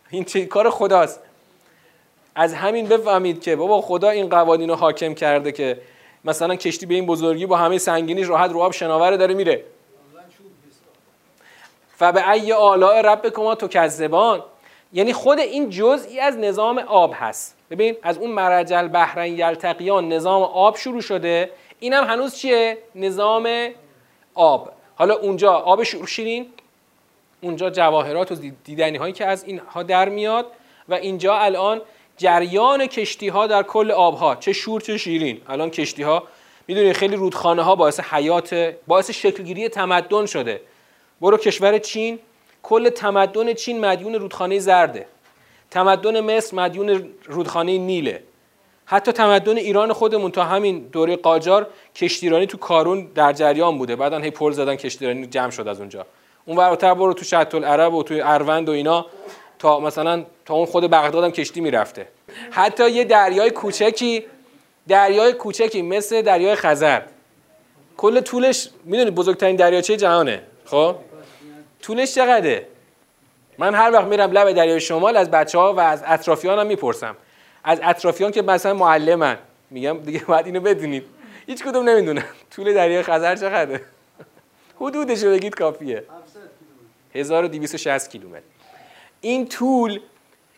این 0.09 0.23
چه 0.23 0.45
کار 0.45 0.69
خداست. 0.69 1.19
از 2.35 2.53
همین 2.53 2.87
بفهمید 2.87 3.41
که 3.41 3.55
بابا 3.55 3.81
خدا 3.81 4.09
این 4.09 4.29
قوانین 4.29 4.69
رو 4.69 4.75
حاکم 4.75 5.13
کرده 5.13 5.51
که 5.51 5.81
مثلا 6.25 6.55
کشتی 6.55 6.85
به 6.85 6.93
این 6.93 7.05
بزرگی 7.05 7.45
با 7.45 7.57
همه 7.57 7.77
سنگینیش 7.77 8.27
راحت 8.27 8.51
رو 8.51 8.59
آب 8.59 8.71
شناوره 8.71 9.17
داره 9.17 9.33
میره. 9.33 9.63
و 12.01 12.11
به 12.11 12.29
ای 12.31 12.53
آلاء 12.53 13.01
رب 13.01 13.29
کما 13.29 13.55
تو 13.55 13.67
کذبان 13.67 14.43
یعنی 14.93 15.13
خود 15.13 15.39
این 15.39 15.69
جزئی 15.69 16.19
از 16.19 16.37
نظام 16.37 16.77
آب 16.77 17.13
هست. 17.15 17.57
ببین 17.71 17.95
از 18.03 18.17
اون 18.17 18.31
مرج 18.31 18.73
البحرین 18.73 19.39
یلتقیان 19.39 20.09
نظام 20.13 20.41
آب 20.41 20.77
شروع 20.77 21.01
شده. 21.01 21.49
اینم 21.79 22.03
هنوز 22.03 22.35
چیه؟ 22.35 22.77
نظام 22.95 23.69
آب. 24.33 24.71
حالا 24.95 25.13
اونجا 25.13 25.53
آب 25.53 25.83
شیرین. 25.83 26.45
اونجا 27.41 27.69
جواهرات 27.69 28.31
و 28.31 28.35
دیدنی 28.63 28.97
هایی 28.97 29.13
که 29.13 29.25
از 29.25 29.43
اینها 29.43 29.83
در 29.83 30.09
میاد. 30.09 30.45
و 30.89 30.93
اینجا 30.93 31.37
الان 31.37 31.81
جریان 32.17 32.87
کشتی 32.87 33.27
ها 33.27 33.47
در 33.47 33.63
کل 33.63 33.91
آب 33.91 34.17
ها 34.17 34.35
چه 34.35 34.53
شور 34.53 34.81
چه 34.81 34.97
شیرین. 34.97 35.41
الان 35.49 35.69
کشتی 35.69 36.03
ها 36.03 36.23
می‌دونید 36.67 36.93
خیلی 36.93 37.15
رودخانه 37.15 37.61
ها 37.61 37.75
باعث 37.75 37.99
حیات 37.99 38.73
باعث 38.87 39.11
شکلگیری 39.11 39.69
تمدن 39.69 40.25
شده. 40.25 40.61
برو 41.21 41.37
کشور 41.37 41.77
چین. 41.77 42.19
کل 42.63 42.89
تمدن 42.89 43.53
چین 43.53 43.79
مدیون 43.79 44.15
رودخانه 44.15 44.59
زرده. 44.59 45.05
تمدن 45.71 46.19
مصر 46.19 46.55
مدیون 46.55 47.13
رودخانه 47.25 47.77
نیله. 47.77 48.23
حتی 48.85 49.11
تمدن 49.11 49.57
ایران 49.57 49.93
خودمون 49.93 50.31
تا 50.31 50.43
همین 50.43 50.79
دوره 50.79 51.15
قاجار 51.15 51.67
کشتیرانی 51.95 52.45
تو 52.47 52.57
کارون 52.57 53.07
در 53.15 53.33
جریان 53.33 53.77
بوده. 53.77 53.95
بعدا 53.95 54.17
هی 54.17 54.31
پل 54.31 54.51
زدن 54.51 54.75
کشتیرانی 54.75 55.27
جمع 55.27 55.49
شد 55.49 55.67
از 55.67 55.79
اونجا. 55.79 56.05
اون 56.45 56.57
وراتر 56.57 56.93
برو 56.93 57.13
تو 57.13 57.25
شط 57.25 57.55
العرب 57.55 57.93
و 57.93 58.03
تو 58.03 58.19
اروند 58.23 58.69
و 58.69 58.71
اینا. 58.71 59.05
تا 59.59 59.79
مثلا 59.79 60.25
تا 60.45 60.53
اون 60.53 60.65
خود 60.65 60.83
بغداد 60.83 61.23
هم 61.23 61.31
کشتی 61.31 61.61
می‌رفته. 61.61 62.07
حتی 62.51 62.89
یه 62.89 63.03
دریای 63.03 63.51
کوچکی 63.51 64.25
دریای 64.87 65.33
کوچکی 65.33 65.81
مثل 65.81 66.21
دریای 66.21 66.55
خزر. 66.55 67.01
کل 67.97 68.21
طولش 68.21 68.69
می‌دونی 68.85 69.11
بزرگترین 69.11 69.55
دریاچه 69.55 69.97
جهانه. 69.97 70.41
خب؟ 70.65 70.95
طولش 71.81 72.15
چقدره؟ 72.15 72.67
من 73.57 73.75
هر 73.75 73.91
وقت 73.91 74.05
میرم 74.05 74.31
لب 74.31 74.51
دریای 74.51 74.79
شمال 74.79 75.17
از 75.17 75.31
بچه 75.31 75.59
ها 75.59 75.73
و 75.73 75.79
از 75.79 76.03
اطرافیانم 76.05 76.67
می‌پرسم. 76.67 77.15
از 77.63 77.79
اطرافیان 77.83 78.31
که 78.31 78.41
مثلا 78.41 78.73
معلمن. 78.73 79.37
میگم 79.69 79.97
دیگه 79.97 80.23
باید 80.25 80.45
اینو 80.45 80.59
بدونید. 80.59 81.03
هیچ 81.47 81.63
کدوم 81.63 81.89
نمی‌دونن. 81.89 82.23
طول 82.55 82.73
دریای 82.73 83.03
خزر 83.03 83.35
چقدره؟ 83.35 83.81
حدودش 84.75 85.23
رو 85.23 85.31
بگید 85.31 85.55
کافیه. 85.55 86.03
1260 87.15 88.11
کیلومتر. 88.11 88.41
این 89.21 89.47
طول 89.47 89.99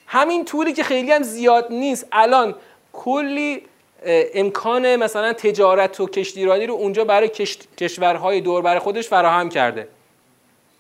همین 0.08 0.46
طولی 0.46 0.74
که 0.74 0.84
خیلی 0.84 1.12
هم 1.12 1.24
زیاد 1.24 1.68
نیست. 1.70 2.08
الان 2.12 2.56
کلی 2.94 3.66
امکان 4.34 4.96
مثلا 4.96 5.34
تجارت 5.34 6.00
و 6.00 6.08
کشتیرانی 6.08 6.66
رو 6.66 6.74
اونجا 6.74 7.06
برای 7.06 7.30
کشورهای 7.78 8.42
دور 8.42 8.62
برای 8.62 8.80
خودش 8.80 9.08
فراهم 9.08 9.50
کرده. 9.50 9.88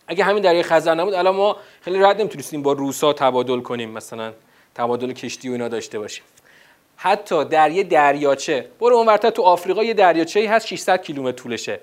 اگه 0.07 0.23
همین 0.23 0.43
دریای 0.43 0.63
خزر 0.63 0.95
نبود 0.95 1.13
الان 1.13 1.35
ما 1.35 1.57
خیلی 1.81 1.99
راحت 1.99 2.19
نمی‌تونستیم 2.19 2.61
با 2.61 2.73
روسا 2.73 3.13
تبادل 3.13 3.59
کنیم 3.59 3.89
مثلا 3.89 4.33
تبادل 4.75 5.13
کشتی 5.13 5.49
و 5.49 5.51
اینا 5.51 5.67
داشته 5.67 5.99
باشیم. 5.99 6.23
حتی 6.97 7.45
در 7.45 7.71
یه 7.71 7.83
دریاچه 7.83 8.67
برو 8.79 8.95
اونورتر 8.95 9.29
تو 9.29 9.41
آفریقا 9.41 9.83
یه 9.83 9.93
دریاچه 9.93 10.49
هست 10.49 10.67
600 10.67 11.01
کیلومتر 11.01 11.37
طولشه. 11.37 11.79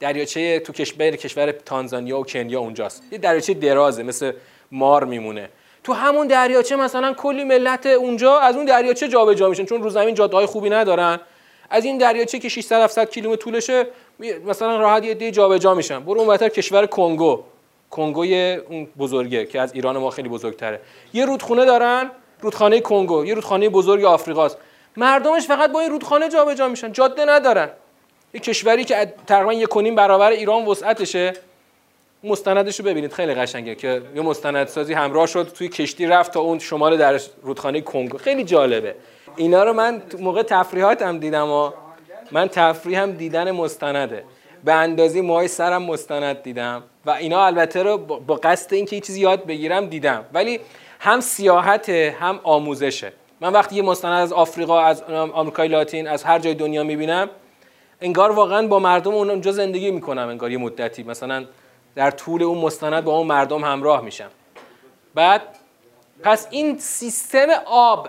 دریاچه 0.00 0.60
تو 0.60 0.72
کشور 0.72 1.10
کشور 1.10 1.52
تانزانیا 1.52 2.18
و 2.18 2.24
کنیا 2.24 2.60
اونجاست. 2.60 3.02
یه 3.12 3.18
دریاچه 3.18 3.54
درازه 3.54 4.02
مثل 4.02 4.32
مار 4.72 5.04
میمونه. 5.04 5.48
تو 5.84 5.92
همون 5.92 6.26
دریاچه 6.26 6.76
مثلا 6.76 7.14
کلی 7.14 7.44
ملت 7.44 7.86
اونجا 7.86 8.38
از 8.38 8.56
اون 8.56 8.64
دریاچه 8.64 9.08
جابجا 9.08 9.48
میشن 9.48 9.64
چون 9.64 9.82
رو 9.82 9.90
زمین 9.90 10.14
جاده 10.14 10.46
خوبی 10.46 10.70
ندارن. 10.70 11.20
از 11.70 11.84
این 11.84 11.98
دریاچه 11.98 12.38
که 12.38 12.48
600 12.48 12.82
700 12.82 13.10
کیلومتر 13.10 13.42
طولشه 13.42 13.86
مثلا 14.46 14.76
راحت 14.76 15.04
یه 15.04 15.14
دی 15.14 15.30
جابجا 15.30 15.74
میشن. 15.74 16.00
برو 16.00 16.18
اونورتر 16.18 16.48
کشور 16.48 16.86
کنگو. 16.86 17.42
کنگوی 17.90 18.54
اون 18.54 18.88
بزرگه 18.98 19.46
که 19.46 19.60
از 19.60 19.74
ایران 19.74 19.98
ما 19.98 20.10
خیلی 20.10 20.28
بزرگتره. 20.28 20.80
یه 21.12 21.26
رودخونه 21.26 21.64
دارن 21.64 22.10
رودخانه 22.40 22.80
کنگو. 22.80 23.24
یه 23.24 23.34
رودخانه 23.34 23.68
بزرگ 23.68 24.04
آفریقاست. 24.04 24.58
مردمش 24.96 25.46
فقط 25.46 25.72
با 25.72 25.80
این 25.80 25.90
رودخانه 25.90 26.28
جابجا 26.28 26.68
میشن. 26.68 26.92
جاده 26.92 27.24
ندارن. 27.24 27.68
یه 28.34 28.40
کشوری 28.40 28.84
که 28.84 29.14
تقریبا 29.26 29.52
یک 29.52 29.68
کنیم 29.68 29.94
برابر 29.94 30.30
ایران 30.30 30.66
وسعتشه. 30.66 31.32
مستندش 32.24 32.80
رو 32.80 32.86
ببینید. 32.86 33.12
خیلی 33.12 33.34
قشنگه 33.34 33.74
که 33.74 34.02
یه 34.14 34.22
مستندسازی 34.22 34.92
همراه 34.92 35.26
شد 35.26 35.52
توی 35.54 35.68
کشتی 35.68 36.06
رفت 36.06 36.32
تا 36.32 36.40
اون 36.40 36.58
شمال 36.58 36.96
در 36.96 37.20
رودخانه 37.42 37.80
کنگو. 37.80 38.18
خیلی 38.18 38.44
جالبه. 38.44 38.94
اینا 39.36 39.64
رو 39.64 39.72
من 39.72 40.02
موقع 40.20 40.42
تفریحاتم 40.42 41.18
دیدم 41.18 41.48
و 41.48 41.70
من 42.32 42.50
هم 42.94 43.12
دیدن 43.12 43.50
مستنده. 43.50 44.24
به 44.64 44.72
اندازی 44.72 45.20
موهای 45.20 45.48
سرم 45.48 45.82
مستند 45.82 46.42
دیدم. 46.42 46.82
و 47.06 47.10
اینا 47.10 47.46
البته 47.46 47.82
رو 47.82 47.98
با 47.98 48.34
قصد 48.34 48.74
اینکه 48.74 48.96
یه 48.96 49.02
چیزی 49.02 49.20
یاد 49.20 49.46
بگیرم 49.46 49.86
دیدم. 49.86 50.24
ولی 50.32 50.60
هم 51.00 51.20
سیاحت 51.20 51.88
هم 51.88 52.40
آموزشه. 52.42 53.12
من 53.40 53.52
وقتی 53.52 53.76
یه 53.76 53.82
مستند 53.82 54.22
از 54.22 54.32
آفریقا 54.32 54.80
از 54.80 55.02
آمریکای 55.32 55.68
لاتین 55.68 56.08
از 56.08 56.24
هر 56.24 56.38
جای 56.38 56.54
دنیا 56.54 56.84
می‌بینم 56.84 57.30
انگار 58.00 58.32
واقعا 58.32 58.66
با 58.66 58.78
مردم 58.78 59.14
اونجا 59.14 59.52
زندگی 59.52 59.90
می‌کنم 59.90 60.28
انگار 60.28 60.50
یه 60.50 60.58
مدتی. 60.58 61.02
مثلا 61.02 61.44
در 61.94 62.10
طول 62.10 62.42
اون 62.42 62.58
مستند 62.58 63.04
با 63.04 63.16
اون 63.16 63.26
مردم 63.26 63.64
همراه 63.64 64.00
میشم. 64.00 64.30
بعد 65.14 65.42
پس 66.22 66.46
این 66.50 66.78
سیستم 66.78 67.46
آب 67.66 68.08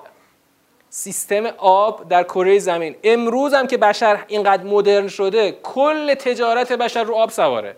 سیستم 0.89 1.45
آب 1.57 2.09
در 2.09 2.23
کره 2.23 2.59
زمین. 2.59 2.95
امروز 3.03 3.53
هم 3.53 3.67
که 3.67 3.77
بشر 3.77 4.23
اینقدر 4.27 4.63
مدرن 4.63 5.07
شده 5.07 5.51
کل 5.63 6.13
تجارت 6.13 6.71
بشر 6.71 7.03
رو 7.03 7.15
آب 7.15 7.29
سواره. 7.29 7.75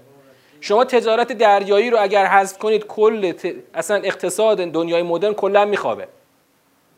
شما 0.61 0.85
تجارت 0.85 1.33
دریایی 1.33 1.89
رو 1.89 2.01
اگر 2.01 2.25
حذف 2.25 2.57
کنید 2.57 2.87
کل 2.87 3.33
اصلا 3.73 3.97
اقتصاد 3.97 4.57
دنیای 4.57 5.03
مدرن 5.03 5.33
کلا 5.33 5.65
میخوابه. 5.65 6.07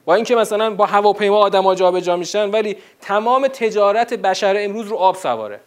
با 0.06 0.16
اینکه 0.16 0.36
مثلا 0.36 0.70
با 0.76 0.86
هواپیما 0.86 1.38
آدما 1.38 1.76
جابجا 1.76 2.16
میشن 2.16 2.50
ولی 2.50 2.78
تمام 3.02 3.48
تجارت 3.48 4.14
بشر 4.14 4.56
امروز 4.60 4.88
رو 4.88 4.98
آب 4.98 5.16
سواره. 5.16 5.60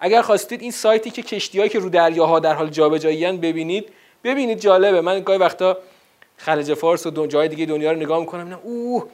اگر 0.00 0.22
خواستید 0.22 0.62
این 0.62 0.70
سایتی 0.70 1.10
که 1.10 1.22
کشتیهایی 1.22 1.70
که 1.70 1.78
رو 1.78 1.88
دریاها 1.88 2.40
در 2.40 2.54
حال 2.54 2.68
جابجاییان 2.68 3.36
ببینید 3.36 3.88
ببینید 4.24 4.58
جالبه. 4.58 5.00
من 5.00 5.20
گاهی 5.20 5.38
وقتا 5.38 5.78
خلیج 6.36 6.74
فارس 6.74 7.06
و 7.06 7.26
جای 7.26 7.48
دیگه 7.48 7.66
دنیا 7.66 7.92
رو 7.92 7.98
نگاه 7.98 8.20
می‌کنم 8.20 8.48
نه 8.48 8.58
اوه 8.62 9.04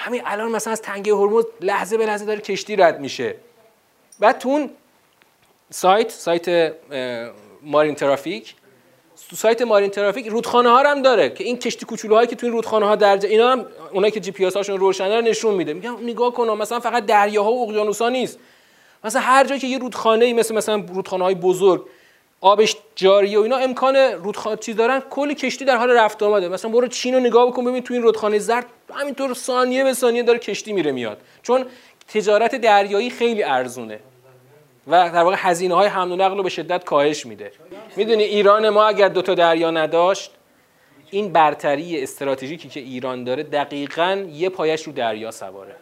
همین 0.00 0.22
الان 0.24 0.50
مثلا 0.50 0.72
از 0.72 0.82
تنگه 0.82 1.14
هرمز 1.14 1.44
لحظه 1.60 1.96
به 1.96 2.06
لحظه 2.06 2.24
داره 2.24 2.40
کشتی 2.40 2.76
رد 2.76 3.00
میشه. 3.00 3.34
بعد 4.20 4.38
تو 4.38 4.48
اون 4.48 4.70
سایت 5.70 6.10
سایت 6.10 6.74
Marine 7.62 7.94
Traffic 7.94 8.54
تو 9.30 9.36
سایت 9.36 9.62
Marine 9.62 9.90
Traffic 9.90 10.26
رودخانه 10.26 10.68
ها 10.68 10.82
هم 10.82 11.02
داره 11.02 11.30
که 11.30 11.44
این 11.44 11.58
کشتی 11.58 11.86
کوچولوهایی 11.86 12.28
که 12.28 12.36
تو 12.36 12.46
این 12.46 12.52
رودخانه 12.52 12.86
ها 12.86 12.96
درجه 12.96 13.28
اینا 13.28 13.50
هم 13.52 13.66
اونایی 13.92 14.12
که 14.12 14.20
جی 14.20 14.30
پی 14.30 14.44
اس 14.44 14.56
هاشون 14.56 14.78
روشنه 14.78 15.16
رو 15.16 15.22
نشون 15.22 15.54
میده. 15.54 15.74
میگم 15.74 15.96
نگاه 16.02 16.32
کن 16.32 16.50
مثلا 16.50 16.80
فقط 16.80 17.06
دریاها 17.06 17.52
و 17.52 17.68
اقیانوسا 17.68 18.08
نیست. 18.08 18.38
مثلا 19.04 19.22
هر 19.22 19.44
جایی 19.44 19.60
که 19.60 19.66
یه 19.66 19.78
رودخانه 19.78 20.24
ای 20.24 20.32
مثل 20.32 20.54
مثلا 20.54 20.84
رودخانه 20.94 21.24
های 21.24 21.34
بزرگ 21.34 21.86
آبش 22.40 22.76
جاری 22.94 23.36
و 23.36 23.40
اینا 23.40 23.56
امکان 23.56 23.96
رودخانه 23.96 24.56
چیز 24.56 24.76
دارن. 24.76 25.00
کلی 25.10 25.34
کشتی 25.34 25.64
در 25.64 25.76
حال 25.76 25.90
رفت 25.90 26.22
آمده. 26.22 26.48
مثلا 26.48 26.70
برو 26.70 26.88
چین 26.88 27.14
رو 27.14 27.20
نگاه 27.20 27.46
بکن 27.46 27.64
ببین 27.64 27.82
تو 27.82 27.94
این 27.94 28.02
رودخانه 28.02 28.38
زرد 28.38 28.66
همینطور 28.94 29.34
ثانیه 29.34 29.84
به 29.84 29.92
ثانیه 29.92 30.22
داره 30.22 30.38
کشتی 30.38 30.72
میره 30.72 30.92
میاد. 30.92 31.20
چون 31.42 31.64
تجارت 32.08 32.54
دریایی 32.54 33.10
خیلی 33.10 33.42
ارزونه 33.42 34.00
و 34.86 35.10
در 35.10 35.22
واقع 35.22 35.36
هزینه 35.38 35.74
های 35.74 35.88
حمل 35.88 36.12
و 36.12 36.16
نقل 36.16 36.36
رو 36.36 36.42
به 36.42 36.48
شدت 36.48 36.84
کاهش 36.84 37.26
میده. 37.26 37.52
می‌دونی 37.96 38.22
ایران 38.22 38.68
ما 38.68 38.84
اگر 38.84 39.08
دو 39.08 39.22
تا 39.22 39.34
دریا 39.34 39.70
نداشت 39.70 40.30
این 41.10 41.32
برتری 41.32 42.02
استراتژیکی 42.02 42.68
که 42.68 42.80
ایران 42.80 43.24
داره 43.24 43.42
دقیقا 43.42 44.26
یه 44.32 44.48
پایش 44.48 44.82
رو 44.82 44.92
دریا 44.92 45.30
سواره. 45.30 45.76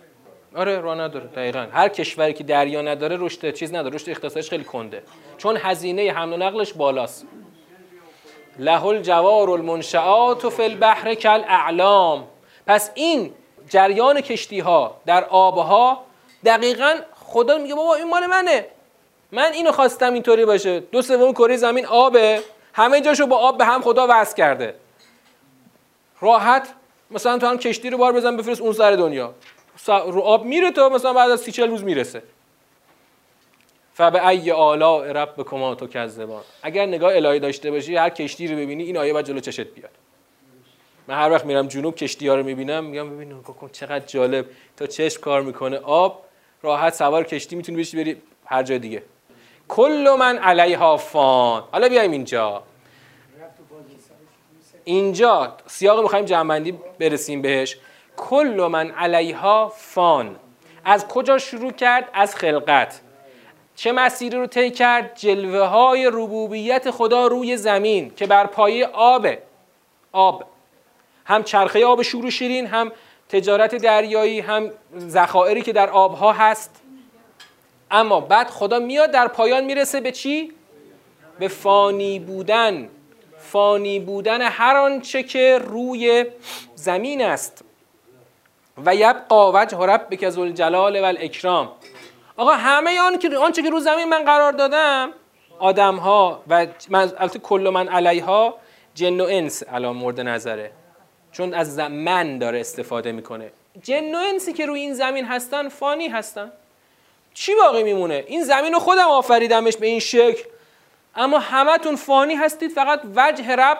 آره 0.56 0.80
راه 0.80 0.98
نداره 0.98 1.26
دقیقا. 1.26 1.66
هر 1.72 1.88
کشوری 1.88 2.32
که 2.32 2.44
دریا 2.44 2.82
نداره 2.82 3.16
رشد 3.20 3.54
چیز 3.54 3.74
نداره 3.74 3.94
رشد 3.94 4.10
اقتصادش 4.10 4.50
خیلی 4.50 4.64
کنده. 4.64 5.02
چون 5.38 5.56
هزینه 5.56 6.12
حمل 6.12 6.32
و 6.32 6.36
نقلش 6.36 6.72
بالاست. 6.72 7.26
له 8.58 8.84
الجوار 8.84 9.50
المنشآت 9.50 10.48
فی 10.48 10.62
البحر 10.62 11.14
کالاعلام 11.14 12.28
پس 12.66 12.90
این 12.94 13.34
جریان 13.68 14.20
کشتی 14.20 14.60
ها 14.60 15.00
در 15.06 15.24
آبها 15.24 16.04
دقیقا 16.44 16.94
خدا 17.14 17.58
میگه 17.58 17.74
بابا 17.74 17.94
این 17.94 18.08
مال 18.08 18.26
منه. 18.26 18.66
من 19.32 19.52
اینو 19.52 19.72
خواستم 19.72 20.12
اینطوری 20.12 20.44
باشه. 20.44 20.80
دو 20.80 21.02
سوم 21.02 21.32
کره 21.32 21.56
زمین 21.56 21.86
آبه. 21.86 22.42
همه 22.74 23.00
جاشو 23.00 23.26
با 23.26 23.36
آب 23.36 23.58
به 23.58 23.64
هم 23.64 23.82
خدا 23.82 24.06
وصل 24.10 24.36
کرده. 24.36 24.74
راحت 26.20 26.68
مثلا 27.10 27.38
تو 27.38 27.46
هم 27.46 27.58
کشتی 27.58 27.90
رو 27.90 27.98
بار 27.98 28.12
بزن 28.12 28.36
بفرست 28.36 28.60
اون 28.60 28.72
سر 28.72 28.92
دنیا. 28.92 29.34
رو 29.86 30.20
آب 30.20 30.44
میره 30.44 30.70
تا 30.70 30.88
مثلا 30.88 31.12
بعد 31.12 31.30
از 31.30 31.40
30 31.40 31.62
روز 31.62 31.84
می‌رسه. 31.84 32.22
فبه 33.94 34.28
ای 34.28 34.50
آلاء 34.50 35.12
ربکما 35.12 35.74
تکذبان. 35.74 36.42
اگر 36.62 36.86
نگاه 36.86 37.16
الهی 37.16 37.40
داشته 37.40 37.70
باشی 37.70 37.96
هر 37.96 38.10
کشتی 38.10 38.48
رو 38.48 38.56
ببینی 38.56 38.82
این 38.82 38.96
آیه 38.96 39.12
بعد 39.12 39.26
جلو 39.26 39.40
چشت 39.40 39.60
بیاد. 39.60 39.90
من 41.08 41.14
هر 41.14 41.32
وقت 41.32 41.44
میرم 41.44 41.66
جنوب 41.66 41.94
کشتی 41.94 42.28
ها 42.28 42.34
رو 42.34 42.42
می‌بینم 42.42 42.84
میگم 42.84 43.10
ببین 43.10 43.44
چقدر 43.72 44.06
جالب. 44.06 44.46
تا 44.76 44.86
چشم 44.86 45.20
کار 45.20 45.42
می‌کنه. 45.42 45.78
آب 45.78 46.24
راحت 46.62 46.94
سوار 46.94 47.24
کشتی 47.24 47.56
می‌تونی 47.56 47.78
بشی 47.78 47.96
بری 47.96 48.22
هر 48.44 48.62
جای 48.62 48.78
دیگه. 48.78 49.02
کل 49.68 50.16
من 50.18 50.38
علیها 50.38 50.96
فان. 50.96 51.64
حالا 51.72 51.88
بیایم 51.88 52.10
اینجا. 52.10 52.62
اینجا 54.84 55.56
سیاق 55.66 56.02
می‌خوایم 56.02 56.24
جمعندی 56.24 56.72
برسیم 56.98 57.42
بهش. 57.42 57.76
کل 58.18 58.68
من 58.70 58.90
علیها 58.90 59.72
فان. 59.76 60.36
از 60.84 61.08
کجا 61.08 61.38
شروع 61.38 61.72
کرد؟ 61.72 62.08
از 62.12 62.36
خلقت. 62.36 63.00
چه 63.76 63.92
مسیری 63.92 64.36
رو 64.36 64.46
طی 64.46 64.70
کرد؟ 64.70 65.16
جلوه 65.16 65.60
های 65.60 66.06
ربوبیت 66.06 66.90
خدا 66.90 67.26
روی 67.26 67.56
زمین 67.56 68.14
که 68.16 68.26
بر 68.26 68.46
پایه 68.46 68.86
آبه 68.86 69.38
آب. 70.12 70.44
هم 71.24 71.42
چرخه 71.42 71.86
آب 71.86 72.02
شور 72.02 72.26
و 72.26 72.30
شیرین 72.30 72.66
هم 72.66 72.92
تجارت 73.28 73.74
دریایی 73.74 74.40
هم 74.40 74.70
ذخایری 74.98 75.62
که 75.62 75.72
در 75.72 75.90
آبها 75.90 76.32
هست. 76.32 76.82
اما 77.90 78.20
بعد 78.20 78.50
خدا 78.50 78.78
میاد 78.78 79.10
در 79.10 79.28
پایان 79.28 79.64
می‌رسه 79.64 80.00
به 80.00 80.12
چی؟ 80.12 80.52
به 81.38 81.48
فانی 81.48 82.18
بودن. 82.18 82.88
فانی 83.38 84.00
بودن 84.00 84.42
هر 84.42 84.76
آنچه 84.76 85.22
که 85.22 85.58
روی 85.58 86.26
زمین 86.74 87.22
است. 87.22 87.64
و 88.86 88.94
یبقا 88.94 89.52
وجه 89.54 89.78
ربک 89.78 90.30
ذوالجلال 90.30 91.00
و 91.00 91.04
الاکرام 91.04 91.72
آقا 92.36 92.52
همه 92.52 93.00
آن 93.00 93.18
که 93.18 93.36
آنچه 93.36 93.62
که 93.62 93.70
رو 93.70 93.80
زمین 93.80 94.04
من 94.04 94.24
قرار 94.24 94.52
دادم 94.52 95.10
آدم 95.58 95.96
ها 95.96 96.42
و 96.48 96.66
من 96.88 97.12
البته 97.18 97.38
کل 97.38 97.70
من 97.74 97.88
علیها 97.88 98.54
جن 98.94 99.20
و 99.20 99.26
انس 99.30 99.62
الان 99.68 99.96
مورد 99.96 100.20
نظره. 100.20 100.70
چون 101.32 101.54
از 101.54 101.78
من 101.78 102.38
داره 102.38 102.60
استفاده 102.60 103.12
می‌کنه. 103.12 103.50
جن 103.82 104.14
و 104.14 104.18
انسی 104.18 104.52
که 104.52 104.66
روی 104.66 104.80
این 104.80 104.94
زمین 104.94 105.24
هستن 105.24 105.68
فانی 105.68 106.08
هستن. 106.08 106.52
چی 107.34 107.54
باقی 107.54 107.82
میمونه؟ 107.82 108.24
این 108.26 108.42
زمین 108.42 108.72
رو 108.72 108.78
خودم 108.78 109.08
آفریدمش 109.08 109.76
به 109.76 109.86
این 109.86 110.00
شکل. 110.00 110.42
اما 111.16 111.38
همتون 111.38 111.96
فانی 111.96 112.34
هستید 112.34 112.70
فقط 112.70 113.00
وجه 113.16 113.56
رب 113.56 113.78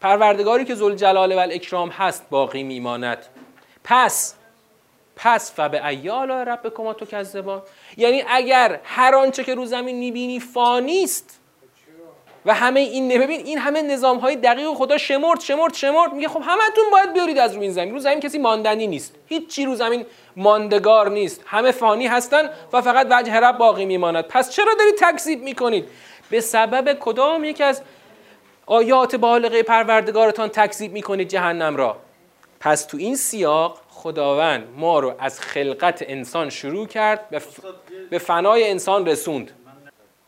پروردگاری 0.00 0.64
که 0.64 0.74
جلال 0.74 1.32
و 1.32 1.38
الاکرام 1.38 1.88
هست 1.88 2.26
باقی 2.30 2.62
میماند. 2.62 3.26
پس 3.90 4.34
پس 5.16 5.52
فبه 5.52 5.86
ایال 5.86 6.30
رب 6.30 6.72
کما 6.76 6.92
تو 6.92 7.06
کذبان. 7.06 7.62
یعنی 7.96 8.24
اگر 8.28 8.80
هر 8.84 9.14
آنچه 9.14 9.44
که 9.44 9.54
رو 9.54 9.66
زمین 9.66 9.96
می‌بینی 9.96 10.40
فانی 10.40 11.04
است. 11.04 11.40
و 12.46 12.54
همه 12.54 12.80
این 12.80 13.08
ببین 13.08 13.40
این 13.40 13.58
همه 13.58 13.82
نظام 13.82 14.18
های 14.18 14.36
دقیق 14.36 14.72
خدا 14.74 14.98
شمرد 14.98 15.40
شمرد 15.40 15.74
شمرد. 15.74 16.12
میگه 16.12 16.28
خب 16.28 16.42
همتون 16.44 16.84
باید 16.92 17.12
بیارید 17.12 17.38
از 17.38 17.54
روی 17.54 17.62
این 17.62 17.72
زمین. 17.72 17.94
رو 17.94 17.98
زمین 17.98 18.20
کسی 18.20 18.38
ماندنی 18.38 18.86
نیست. 18.86 19.14
هیچ 19.26 19.48
چی 19.48 19.64
رو 19.64 19.74
زمین 19.74 20.06
ماندگار 20.36 21.10
نیست. 21.10 21.42
همه 21.46 21.72
فانی 21.72 22.06
هستن 22.06 22.50
و 22.72 22.80
فقط 22.80 23.06
وجه 23.10 23.40
رب 23.40 23.58
باقی 23.58 23.84
میماند. 23.84 24.24
پس 24.24 24.50
چرا 24.50 24.74
دارید 24.78 24.94
تکذیب 25.00 25.42
می‌کنید؟ 25.42 25.88
به 26.30 26.40
سبب 26.40 26.98
کدام؟ 27.00 27.44
یکی 27.44 27.62
از 27.62 27.82
آیات 28.66 29.16
بالغه 29.16 29.62
پروردگارتان 29.62 30.48
تکذیب 30.48 30.92
می‌کنید 30.92 31.28
جهنم 31.28 31.76
را. 31.76 31.96
پس 32.60 32.84
تو 32.84 32.96
این 32.96 33.16
سیاق 33.16 33.80
خداوند 33.88 34.68
ما 34.76 34.98
رو 34.98 35.14
از 35.18 35.40
خلقت 35.40 36.04
انسان 36.08 36.50
شروع 36.50 36.86
کرد 36.86 37.28
به 38.10 38.18
فنای 38.18 38.70
انسان 38.70 39.06
رسوند. 39.06 39.50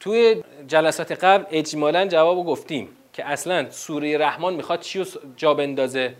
توی 0.01 0.42
جلسات 0.66 1.12
قبل 1.12 1.45
اجمالا 1.51 2.07
جواب 2.07 2.47
گفتیم 2.47 2.88
که 3.12 3.25
اصلا 3.25 3.71
سوره 3.71 4.18
رحمان 4.18 4.55
می‌خواد 4.55 4.81
چی 4.81 4.99
رو 4.99 5.05
جا 5.37 5.55
بندازه؟ 5.55 6.14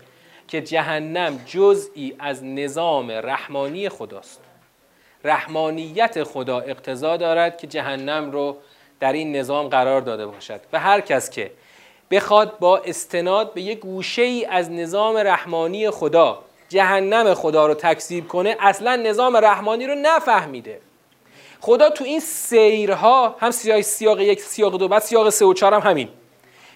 که 0.47 0.61
جهنم 0.61 1.39
جزئی 1.45 2.15
از 2.19 2.43
نظام 2.43 3.11
رحمانی 3.11 3.89
خداست. 3.89 4.41
رحمانیت 5.23 6.23
خدا 6.23 6.59
اقتضا 6.59 7.17
دارد 7.17 7.57
که 7.57 7.67
جهنم 7.67 8.31
رو 8.31 8.57
در 8.99 9.13
این 9.13 9.35
نظام 9.35 9.67
قرار 9.67 10.01
داده 10.01 10.25
باشد. 10.25 10.61
و 10.73 10.79
هر 10.79 11.01
کس 11.01 11.29
که 11.29 11.51
بخواد 12.13 12.59
با 12.59 12.77
استناد 12.77 13.53
به 13.53 13.61
یک 13.61 13.79
گوشه 13.79 14.21
ای 14.21 14.45
از 14.45 14.71
نظام 14.71 15.17
رحمانی 15.17 15.89
خدا 15.89 16.39
جهنم 16.69 17.33
خدا 17.33 17.67
رو 17.67 17.73
تکذیب 17.73 18.27
کنه 18.27 18.57
اصلا 18.59 18.95
نظام 18.95 19.37
رحمانی 19.37 19.87
رو 19.87 19.95
نفهمیده. 19.95 20.79
خدا 21.61 21.89
تو 21.89 22.03
این 22.03 22.19
سیرها 22.19 23.35
هم 23.39 23.51
سیاق 23.51 23.81
سیاق 23.81 24.21
یک 24.21 24.41
سیاق 24.41 24.77
دو 24.77 24.87
بعد 24.87 25.01
سیاق 25.01 25.29
سه 25.29 25.45
و 25.45 25.53
چهار 25.53 25.73
هم 25.73 25.79
همین. 25.79 26.09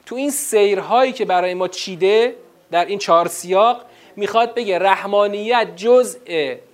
تو 0.06 0.16
این 0.16 0.32
سیرهایی 0.32 1.12
که 1.12 1.26
برای 1.26 1.54
ما 1.54 1.68
چیده 1.68 2.36
در 2.72 2.86
این 2.86 3.00
چهار 3.00 3.28
سیاق 3.28 3.82
می‌خواد 4.16 4.54
بگه 4.54 4.80
رحمانیت 4.80 5.68
جزء 5.76 6.18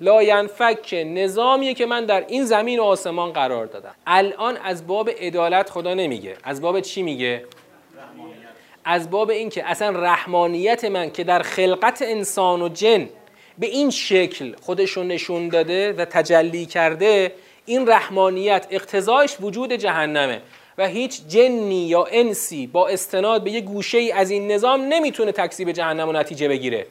لاینفک 0.01 0.95
نظامیه 1.07 1.73
که 1.73 1.85
من 1.85 2.05
در 2.05 2.25
این 2.27 2.45
زمین 2.45 2.79
و 2.79 2.83
آسمان 2.83 3.31
قرار 3.31 3.65
دادم. 3.65 3.95
الان 4.07 4.57
از 4.57 4.87
باب 4.87 5.09
عدالت 5.09 5.69
خدا 5.69 5.93
نمیگه. 5.93 6.37
از 6.43 6.61
باب 6.61 6.79
چی 6.79 7.03
میگه؟ 7.03 7.45
از 8.85 9.09
باب 9.09 9.29
اینکه 9.29 9.69
اصلا 9.69 9.89
رحمانیت 9.89 10.85
من 10.85 11.11
که 11.11 11.23
در 11.23 11.41
خلقت 11.41 12.01
انسان 12.01 12.61
و 12.61 12.69
جن 12.69 13.09
به 13.59 13.67
این 13.67 13.89
شکل 13.89 14.55
خودشون 14.61 15.07
نشون 15.07 15.49
داده 15.49 15.93
و 15.93 16.05
تجلی 16.05 16.65
کرده 16.65 17.31
این 17.65 17.87
رحمانیت 17.87 18.67
اقتضایش 18.69 19.37
وجود 19.41 19.73
جهنمه 19.73 20.41
و 20.77 20.87
هیچ 20.87 21.21
جنی 21.27 21.87
یا 21.87 22.07
انسی 22.11 22.67
با 22.67 22.87
استناد 22.87 23.43
به 23.43 23.51
یه 23.51 23.61
گوشه 23.61 23.97
ای 23.97 24.11
از 24.11 24.31
این 24.31 24.51
نظام 24.51 24.81
نمی‌تونه 24.81 25.31
تکذیب 25.31 25.71
جهنم 25.71 26.09
و 26.09 26.11
نتیجه 26.11 26.47
بگیره. 26.47 26.87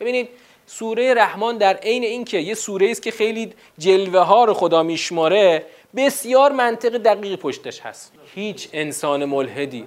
ببینید 0.00 0.28
سوره 0.66 1.14
رحمان 1.14 1.58
در 1.58 1.76
عین 1.76 2.04
اینکه 2.04 2.38
یه 2.38 2.54
سوره 2.54 2.90
است 2.90 3.02
که 3.02 3.10
خیلی 3.10 3.52
جلوه 3.78 4.20
ها 4.20 4.44
رو 4.44 4.54
خدا 4.54 4.82
میشماره 4.82 5.64
بسیار 5.96 6.52
منطق 6.52 6.96
دقیق 6.96 7.38
پشتش 7.38 7.80
هست. 7.80 8.12
هیچ 8.34 8.68
انسان 8.72 9.24
ملحدی 9.24 9.86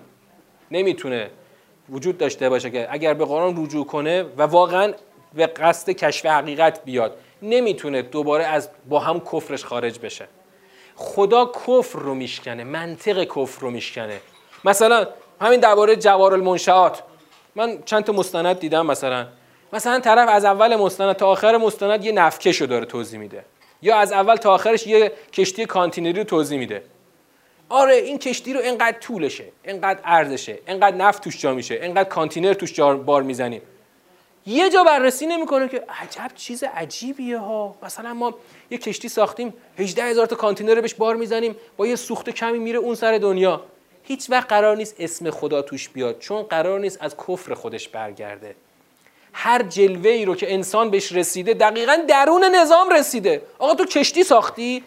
نمی‌تونه 0.71 1.29
وجود 1.89 2.17
داشته 2.17 2.49
باشه 2.49 2.69
که 2.69 2.87
اگر 2.91 3.13
به 3.13 3.25
قرآن 3.25 3.63
رجوع 3.63 3.85
کنه 3.85 4.23
و 4.37 4.41
واقعا 4.41 4.93
به 5.33 5.47
قصد 5.47 5.89
کشف 5.89 6.25
حقیقت 6.25 6.85
بیاد 6.85 7.17
نمی‌تونه 7.41 8.01
دوباره 8.01 8.43
از 8.43 8.69
با 8.89 8.99
هم 8.99 9.19
کفرش 9.19 9.65
خارج 9.65 9.99
بشه. 9.99 10.27
خدا 10.95 11.45
کفر 11.45 11.99
رو 11.99 12.15
میشکنه 12.15 12.63
منطق 12.63 13.23
کفر 13.23 13.61
رو 13.61 13.71
میشکنه. 13.71 14.19
مثلا 14.65 15.07
همین 15.41 15.59
درباره 15.59 15.95
جوار 15.95 16.33
المنشئات 16.33 17.03
من 17.55 17.83
چند 17.85 18.03
تا 18.03 18.13
مستند 18.13 18.59
دیدم 18.59 18.85
مثلا. 18.85 19.27
مثلا 19.73 19.99
طرف 19.99 20.29
از 20.29 20.45
اول 20.45 20.75
مستند 20.75 21.15
تا 21.15 21.27
آخر 21.27 21.57
مستند 21.57 22.05
یه 22.05 22.11
نفتکش 22.11 22.61
رو 22.61 22.67
داره 22.67 22.85
توضیح 22.85 23.19
میده. 23.19 23.45
یا 23.81 23.95
از 23.95 24.11
اول 24.11 24.35
تا 24.35 24.53
آخرش 24.53 24.87
یه 24.87 25.11
کشتی 25.33 25.65
کانتینری 25.65 26.13
رو 26.13 26.23
توضیح 26.23 26.59
میده. 26.59 26.83
آره 27.71 27.95
این 27.95 28.19
کشتی 28.19 28.53
رو 28.53 28.59
اینقدر 28.59 28.99
طولشه 28.99 29.45
اینقدر 29.63 29.99
ارزشه 30.05 30.59
اینقدر 30.67 30.95
نفت 30.95 31.23
توش 31.23 31.41
جا 31.41 31.53
میشه 31.53 31.75
اینقدر 31.75 32.09
کانتینر 32.09 32.53
توش 32.53 32.79
بار 32.79 33.23
می‌زنیم 33.23 33.61
یه 34.45 34.69
جا 34.69 34.83
بررسی 34.83 35.25
نمی‌کنه 35.25 35.67
که 35.67 35.83
عجب 36.01 36.31
چیز 36.35 36.63
عجیبیه 36.63 37.37
ها. 37.37 37.75
مثلا 37.83 38.13
ما 38.13 38.35
یه 38.71 38.77
کشتی 38.77 39.09
ساختیم 39.09 39.53
18 39.79 40.03
هزار 40.03 40.25
تا 40.25 40.35
کانتینر 40.35 40.75
رو 40.75 40.81
بهش 40.81 40.93
بار 40.93 41.15
می‌زنیم 41.15 41.55
با 41.77 41.87
یه 41.87 41.95
سوخت 41.95 42.29
کمی 42.29 42.59
میره 42.59 42.79
اون 42.79 42.95
سر 42.95 43.17
دنیا. 43.17 43.63
هیچ 44.03 44.29
وقت 44.29 44.49
قرار 44.49 44.77
نیست 44.77 44.95
اسم 44.99 45.29
خدا 45.29 45.61
توش 45.61 45.89
بیاد 45.89 46.19
چون 46.19 46.43
قرار 46.43 46.79
نیست 46.79 46.97
از 47.01 47.15
کفر 47.27 47.53
خودش 47.53 47.89
برگرده. 47.89 48.55
هر 49.33 49.63
جلوه 49.63 50.09
ای 50.09 50.25
رو 50.25 50.35
که 50.35 50.53
انسان 50.53 50.89
بهش 50.89 51.11
رسیده 51.11 51.53
دقیقا 51.53 51.97
درون 52.07 52.43
نظام 52.43 52.89
رسیده. 52.89 53.41
آقا 53.59 53.75
تو 53.75 53.85
کشتی 53.85 54.23
ساختی؟ 54.23 54.83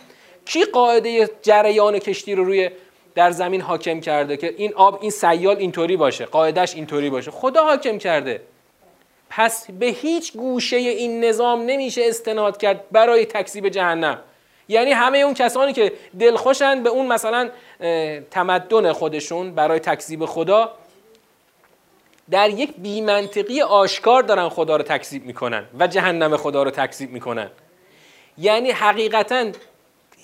کی 0.47 0.65
قاعده 0.65 1.31
جریان 1.43 1.99
کشتی 1.99 2.35
رو 2.35 2.45
روی 2.45 2.71
در 3.15 3.31
زمین 3.31 3.61
حاکم 3.61 4.01
کرده 4.01 4.37
که 4.37 4.55
این 4.57 4.75
آب 4.75 4.99
این 5.03 5.11
سیال 5.11 5.57
اینطوری 5.57 5.97
باشه 5.97 6.25
قاعدش 6.25 6.75
اینطوری 6.75 7.11
باشه؟ 7.11 7.31
خدا 7.31 7.65
حاکم 7.65 7.99
کرده. 7.99 8.41
پس 9.31 9.71
به 9.71 9.87
هیچ 9.87 10.33
گوشه 10.33 10.77
این 10.77 11.25
نظام 11.25 11.63
نمیشه 11.63 12.03
استناد 12.05 12.57
کرد 12.57 12.85
برای 12.93 13.27
تکذیب 13.27 13.69
جهنم. 13.69 14.19
یعنی 14.69 14.91
همه 14.91 15.19
اون 15.19 15.35
کسانی 15.35 15.73
که 15.73 15.93
دلخوشند 16.21 16.83
به 16.83 16.91
اون 16.91 17.07
مثلا 17.07 17.51
تمدن 18.31 18.93
خودشون 18.93 19.55
برای 19.55 19.79
تکذیب 19.79 20.27
خدا 20.27 20.73
در 22.31 22.51
یک 22.51 22.75
بیمنطقی 22.79 23.63
آشکار 23.63 24.23
دارن 24.23 24.49
خدا 24.49 24.77
رو 24.77 24.83
تکذیب 24.83 25.27
می‌کنن 25.27 25.67
و 25.79 25.87
جهنم 25.87 26.37
خدا 26.37 26.63
رو 26.63 26.71
تکذیب 26.71 27.11
می‌کنن. 27.11 27.51
یعنی 28.39 28.71
حقیقتا 28.71 29.47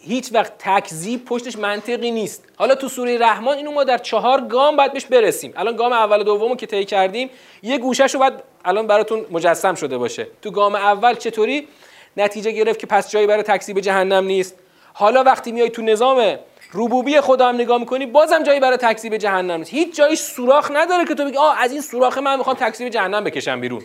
هیچ 0.03 0.30
وقت 0.32 0.53
تکذیب 0.59 1.24
پشتش 1.24 1.59
منطقی 1.59 2.11
نیست. 2.11 2.44
حالا 2.57 2.74
تو 2.74 2.88
سوره 2.88 3.18
رحمان 3.18 3.57
اینو 3.57 3.70
ما 3.72 3.84
در 3.84 3.98
چهار 3.98 4.40
گام 4.40 4.76
باید 4.76 4.92
بهش 4.92 5.05
برسیم. 5.05 5.53
الان 5.57 5.76
گام 5.76 5.92
اول 5.92 6.20
و 6.20 6.22
دومو 6.22 6.57
که 6.57 6.66
طی 6.66 6.84
کردیم 6.84 7.30
یه 7.62 7.78
گوشهشو 7.78 8.18
باید 8.18 8.32
الان 8.64 8.86
براتون 8.86 9.26
مجسم 9.30 9.74
شده 9.74 9.98
باشه. 9.98 10.26
تو 10.42 10.51
گام 10.51 10.74
اول 10.74 11.14
چطوری؟ 11.14 11.68
نتیجه 12.16 12.51
گرفت 12.51 12.78
که 12.78 12.86
پس 12.86 13.11
جایی 13.11 13.26
برای 13.26 13.42
تکذیب 13.42 13.80
جهنم 13.80 14.24
نیست. 14.24 14.57
حالا 14.92 15.22
وقتی 15.24 15.53
میای 15.53 15.70
تو 15.70 15.82
نظام 15.82 16.38
ربوبی 16.74 17.20
خدا 17.20 17.48
هم 17.48 17.55
نگاه 17.55 17.78
می‌کنی 17.78 18.07
بازم 18.07 18.42
جایی 18.42 18.61
برای 18.61 18.76
تکذیب 18.76 19.16
جهنم 19.16 19.59
نیست. 19.59 19.70
هیچ 19.70 19.96
جایی 19.96 20.16
سوراخ 20.16 20.70
نداره 20.74 21.05
که 21.05 21.14
تو 21.14 21.24
بگی 21.24 21.36
آ 21.36 21.51
از 21.59 21.72
این 21.72 21.80
سوراخ 21.80 22.18
من 22.18 22.36
می‌خوام 22.36 22.57
تکذیب 22.57 22.88
جهنم 22.88 23.24
بکشم 23.24 23.61
بیرون. 23.61 23.82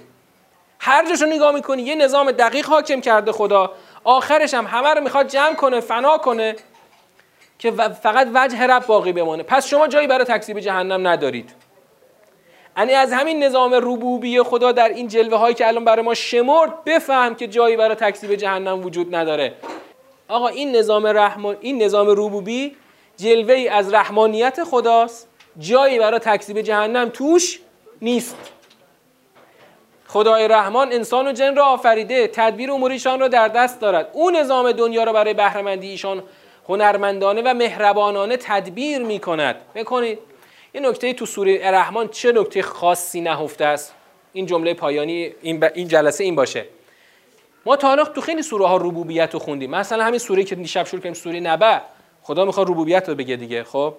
هر 0.80 1.10
جاشو 1.10 1.26
نگاه 1.26 1.52
می‌کنی 1.52 1.82
یه 1.82 1.96
نظام 1.96 2.32
دقیق 2.32 2.66
حاکم 2.66 3.02
کرده 3.02 3.32
خدا. 3.32 3.72
آخرش 4.06 4.54
هم 4.54 4.66
همه 4.66 4.94
رو 4.94 5.02
می‌خواد 5.02 5.28
جمع 5.28 5.54
کنه 5.54 5.80
فنا 5.80 6.18
کنه 6.18 6.56
که 7.60 7.72
فقط 7.72 8.28
وجه 8.34 8.68
رب 8.68 8.86
باقی 8.86 9.14
بمانه. 9.14 9.44
پس 9.44 9.68
شما 9.68 9.88
جایی 9.88 10.08
برای 10.08 10.26
تکذیب 10.26 10.60
جهنم 10.60 11.08
ندارید. 11.08 11.52
یعنی 12.78 12.94
از 12.94 13.14
همین 13.14 13.44
نظام 13.44 13.74
ربوبی 13.74 14.42
خدا 14.42 14.72
در 14.72 14.90
این 14.90 15.08
جلوه 15.08 15.38
هایی 15.38 15.56
که 15.56 15.68
الان 15.68 15.86
برای 15.86 16.06
ما 16.06 16.14
شمرد 16.14 16.84
بفهم 16.84 17.36
که 17.36 17.48
جایی 17.48 17.78
برای 17.78 17.96
تکذیب 17.96 18.36
جهنم 18.36 18.86
وجود 18.86 19.16
نداره. 19.16 19.54
آقا 20.28 20.48
این 20.48 20.76
نظام 20.76 21.08
رحمان 21.08 21.58
این 21.62 21.84
نظام 21.84 22.08
ربوبی 22.10 22.76
جلوه 23.18 23.54
ای 23.54 23.68
از 23.68 23.94
رحمانیت 23.94 24.64
خداست. 24.64 25.30
جایی 25.60 26.00
برای 26.00 26.20
تکذیب 26.20 26.62
جهنم 26.62 27.10
توش 27.10 27.60
نیست. 28.02 28.38
خدای 30.16 30.48
رحمان 30.48 30.94
انسان 30.94 31.28
و 31.28 31.32
جن 31.32 31.56
را 31.56 31.66
آفریده 31.66 32.28
تدبیر 32.28 32.72
امور 32.72 32.92
ایشان 32.92 33.20
را 33.20 33.28
در 33.28 33.48
دست 33.48 33.82
دارد. 33.82 34.10
او 34.14 34.32
نظام 34.32 34.72
دنیا 34.72 35.04
را 35.04 35.14
برای 35.14 35.34
بهرهمندی 35.34 35.90
ایشان 35.90 36.24
هنرمندانه 36.70 37.42
و 37.42 37.54
مهربانانه 37.54 38.38
تدبیر 38.38 39.02
می 39.02 39.20
کند 39.20 39.56
بکنید. 39.76 40.20
یه 40.74 40.82
نکته 40.82 41.14
تو 41.14 41.26
سوره 41.26 41.72
رحمان 41.72 42.08
چه 42.08 42.32
نکته 42.32 42.62
خاصی 42.62 43.22
نهفته 43.22 43.66
است؟ 43.66 43.94
این 44.34 44.46
جمله 44.46 44.74
پایانی 44.74 45.32
این, 45.42 45.64
این 45.74 45.88
جلسه 45.88 46.24
این 46.24 46.36
باشه. 46.36 46.66
ما 47.66 47.76
تا 47.76 47.96
تو 47.96 48.22
خیلی 48.22 48.42
سوره 48.42 48.68
ها 48.68 48.78
ربوبیت 48.78 49.34
رو 49.34 49.40
خوندیم. 49.40 49.72
مثلا 49.72 50.04
همین 50.04 50.20
سوره 50.20 50.44
که 50.44 50.56
دیشب 50.56 50.86
شروع 50.86 51.02
کردیم 51.02 51.14
سوره 51.14 51.40
نبع 51.40 51.80
خدا 52.24 52.46
می‌خواد 52.46 52.70
ربوبیت 52.70 53.10
رو 53.10 53.16
بگه 53.16 53.36
دیگه 53.36 53.64
خب؟ 53.64 53.94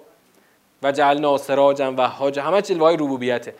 و 0.83 0.91
جعلنا 0.91 1.37
سراجا 1.37 1.93
و 1.97 2.07
حاج 2.07 2.39
همه 2.39 2.61
جلوه 2.61 2.83
های 2.83 2.95
ربوبیته. 2.95 3.53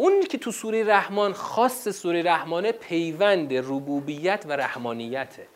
اون 0.00 0.22
که 0.22 0.38
تو 0.38 0.52
سوره 0.52 0.84
رحمان 0.84 1.32
خاص 1.32 1.88
سوره 1.88 2.22
رحمانه 2.22 2.72
پیوند 2.72 3.54
ربوبیت 3.54 4.44
و 4.48 4.52
رحمانیته. 4.52 5.46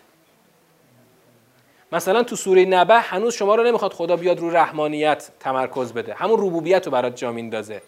مثلا 1.93 2.23
تو 2.23 2.37
سوره 2.37 2.65
نبه 2.65 3.01
هنوز 3.01 3.35
شما 3.35 3.55
رو 3.55 3.65
نمی‌خواد 3.65 3.93
خدا 3.93 4.17
بیاد 4.17 4.39
رو 4.39 4.51
رحمانیت 4.51 5.31
تمرکز 5.41 5.93
بده. 5.93 6.15
همون 6.15 6.41
ربوبیت 6.41 6.87
رو 6.87 6.93
برات 6.93 7.17
جا 7.17 7.33
میندازه. 7.33 7.83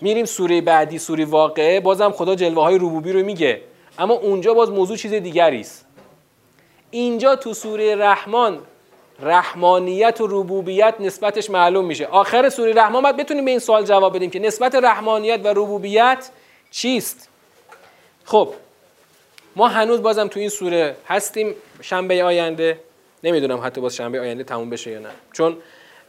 میریم 0.00 0.24
سوره 0.24 0.60
بعدی 0.60 0.98
سوره 0.98 1.24
واقعه 1.24 1.80
بازم 1.80 2.10
خدا 2.10 2.34
جلوه 2.34 2.62
های 2.62 2.76
ربوبی 2.76 3.12
رو 3.12 3.22
میگه. 3.22 3.62
اما 3.98 4.14
اونجا 4.14 4.54
باز 4.54 4.70
موضوع 4.70 4.96
چیز 4.96 5.14
دیگری 5.14 5.66
اینجا 6.90 7.36
تو 7.36 7.54
سوره 7.54 7.96
رحمان 7.96 8.58
رحمانیت 9.20 10.20
و 10.20 10.26
ربوبیت 10.26 10.94
نسبتش 11.00 11.50
معلوم 11.50 11.84
میشه. 11.84 12.06
آخر 12.06 12.48
سوره 12.48 12.72
رحمان 12.74 13.02
باید 13.02 13.16
بتونیم 13.16 13.44
به 13.44 13.50
این 13.50 13.60
سوال 13.60 13.84
جواب 13.84 14.16
بدیم 14.16 14.30
که 14.30 14.38
نسبت 14.38 14.74
رحمانیت 14.74 15.40
و 15.44 15.48
ربوبیت 15.48 16.30
چیست؟ 16.70 17.28
خب 18.24 18.54
ما 19.56 19.68
هنوز 19.68 20.02
بازم 20.02 20.28
تو 20.28 20.40
این 20.40 20.48
سوره 20.48 20.96
هستیم. 21.06 21.54
شنبه 21.80 22.24
آینده 22.24 22.80
نمی‌دونم 23.24 23.60
حتی 23.64 23.80
باز 23.80 23.96
شنبه 23.96 24.20
آینده 24.20 24.44
تموم 24.44 24.70
بشه 24.70 24.90
یا 24.90 24.98
نه. 24.98 25.10
چون 25.32 25.56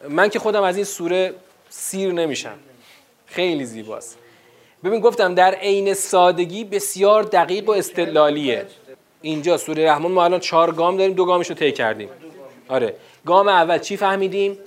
من 0.10 0.30
که 0.30 0.40
خودم 0.40 0.64
از 0.64 0.76
این 0.76 0.86
سوره 0.86 1.34
سیر 1.70 2.12
نمیشم. 2.12 2.60
خیلی 3.26 3.66
زیباست. 3.66 4.18
ببین 4.84 5.00
گفتم 5.00 5.36
در 5.36 5.56
عین 5.56 5.94
سادگی 5.94 6.64
بسیار 6.64 7.24
دقیق 7.24 7.70
و 7.70 7.72
استدلالیه. 7.72 8.66
اینجا 9.22 9.58
سوره 9.58 9.86
رحمان 9.86 10.12
ما 10.12 10.24
الان 10.24 10.40
چهار 10.40 10.72
گام 10.72 10.98
داریم 10.98 11.14
دو 11.14 11.26
گامش 11.26 11.50
رو 11.50 11.56
طی 11.56 11.72
کردیم. 11.72 12.10
آره. 12.70 12.96
گام 13.26 13.48
اول 13.48 13.78
چی 13.78 13.98
فهمیدیم؟ 13.98 14.58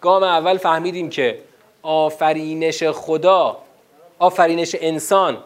گام 0.00 0.22
اول 0.22 0.56
فهمیدیم 0.56 1.10
که 1.10 1.38
آفرینش 1.82 2.84
خدا 2.84 3.58
آفرینش 4.18 4.76
انسان 4.80 5.38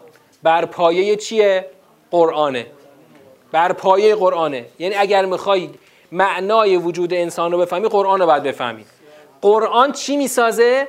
بر 0.43 0.65
پایه 0.65 1.15
چیه؟ 1.15 1.65
قرآنه. 2.11 2.65
بر 3.51 3.73
پایه 3.73 4.15
قرآنه. 4.15 4.65
یعنی 4.79 4.95
اگر 4.95 5.25
می‌خوای 5.25 5.69
معنای 6.11 6.77
وجود 6.77 7.13
انسان 7.13 7.51
رو 7.51 7.57
بفهمی 7.57 7.87
قرآن 7.87 8.19
رو 8.19 8.25
باید 8.25 8.43
بفهمی. 8.43 8.85
قرآن 9.41 9.91
چی 9.91 10.17
می‌سازه؟ 10.17 10.87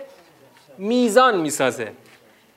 میزان 0.78 1.40
می‌سازه. 1.40 1.92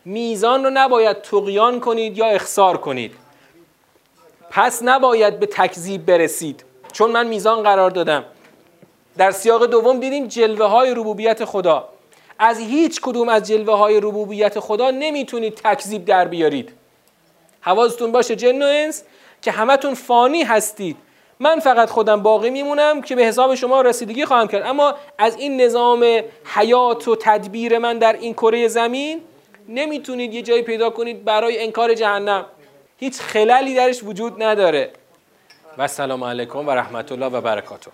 میزان 0.06 0.64
رو 0.64 0.70
نباید 0.74 1.22
تقیان 1.22 1.80
کنید 1.80 2.18
یا 2.18 2.26
اخسار 2.26 2.78
کنید. 2.78 3.16
پس 4.50 4.82
نباید 4.84 5.40
به 5.40 5.46
تکذیب 5.46 6.06
برسید. 6.06 6.65
چون 6.96 7.12
من 7.12 7.28
میزان 7.28 7.64
قرار 7.64 7.92
دادم. 7.92 8.26
در 9.18 9.32
سیاق 9.32 9.66
دوم 9.66 10.00
دیدیم 10.00 10.28
جلوه 10.28 10.66
های 10.66 10.92
ربوبیت 10.92 11.46
خدا. 11.46 11.90
از 12.40 12.60
هیچ 12.60 13.02
کدوم 13.02 13.30
از 13.30 13.44
جلوه 13.44 13.78
های 13.78 13.98
ربوبیت 13.98 14.60
خدا 14.60 14.92
نمی‌تونید 14.92 15.56
تکذیب 15.56 16.06
در 16.06 16.26
بیارید. 16.28 16.72
حواظتون 17.62 18.12
باشه 18.12 18.36
جن 18.36 18.62
و 18.62 18.66
انس 18.66 19.04
که 19.42 19.52
همتون 19.52 19.94
فانی 19.94 20.44
هستید. 20.44 20.98
من 21.40 21.60
فقط 21.60 21.90
خودم 21.90 22.24
باقی 22.24 22.50
میمونم 22.50 23.02
که 23.02 23.16
به 23.16 23.24
حساب 23.24 23.56
شما 23.56 23.82
رسیدگی 23.82 24.26
خواهم 24.26 24.48
کرد. 24.48 24.64
اما 24.66 24.94
از 25.18 25.36
این 25.36 25.62
نظام 25.62 26.22
حیات 26.46 27.08
و 27.08 27.16
تدبیر 27.16 27.78
من 27.78 27.98
در 27.98 28.14
این 28.14 28.34
کره 28.34 28.68
زمین 28.68 29.22
نمی‌تونید 29.70 30.34
یه 30.34 30.42
جایی 30.42 30.62
پیدا 30.62 30.90
کنید 30.90 31.24
برای 31.24 31.64
انکار 31.64 31.94
جهنم. 31.94 32.46
هیچ 32.98 33.20
خلالی 33.20 33.76
درش 33.76 34.04
وجود 34.04 34.44
نداره. 34.44 34.92
و 35.78 35.88
سلام 35.88 36.24
علیکم 36.24 36.68
و 36.68 36.72
رحمت 36.72 37.12
الله 37.12 37.26
و 37.26 37.42
برکاته. 37.42 37.92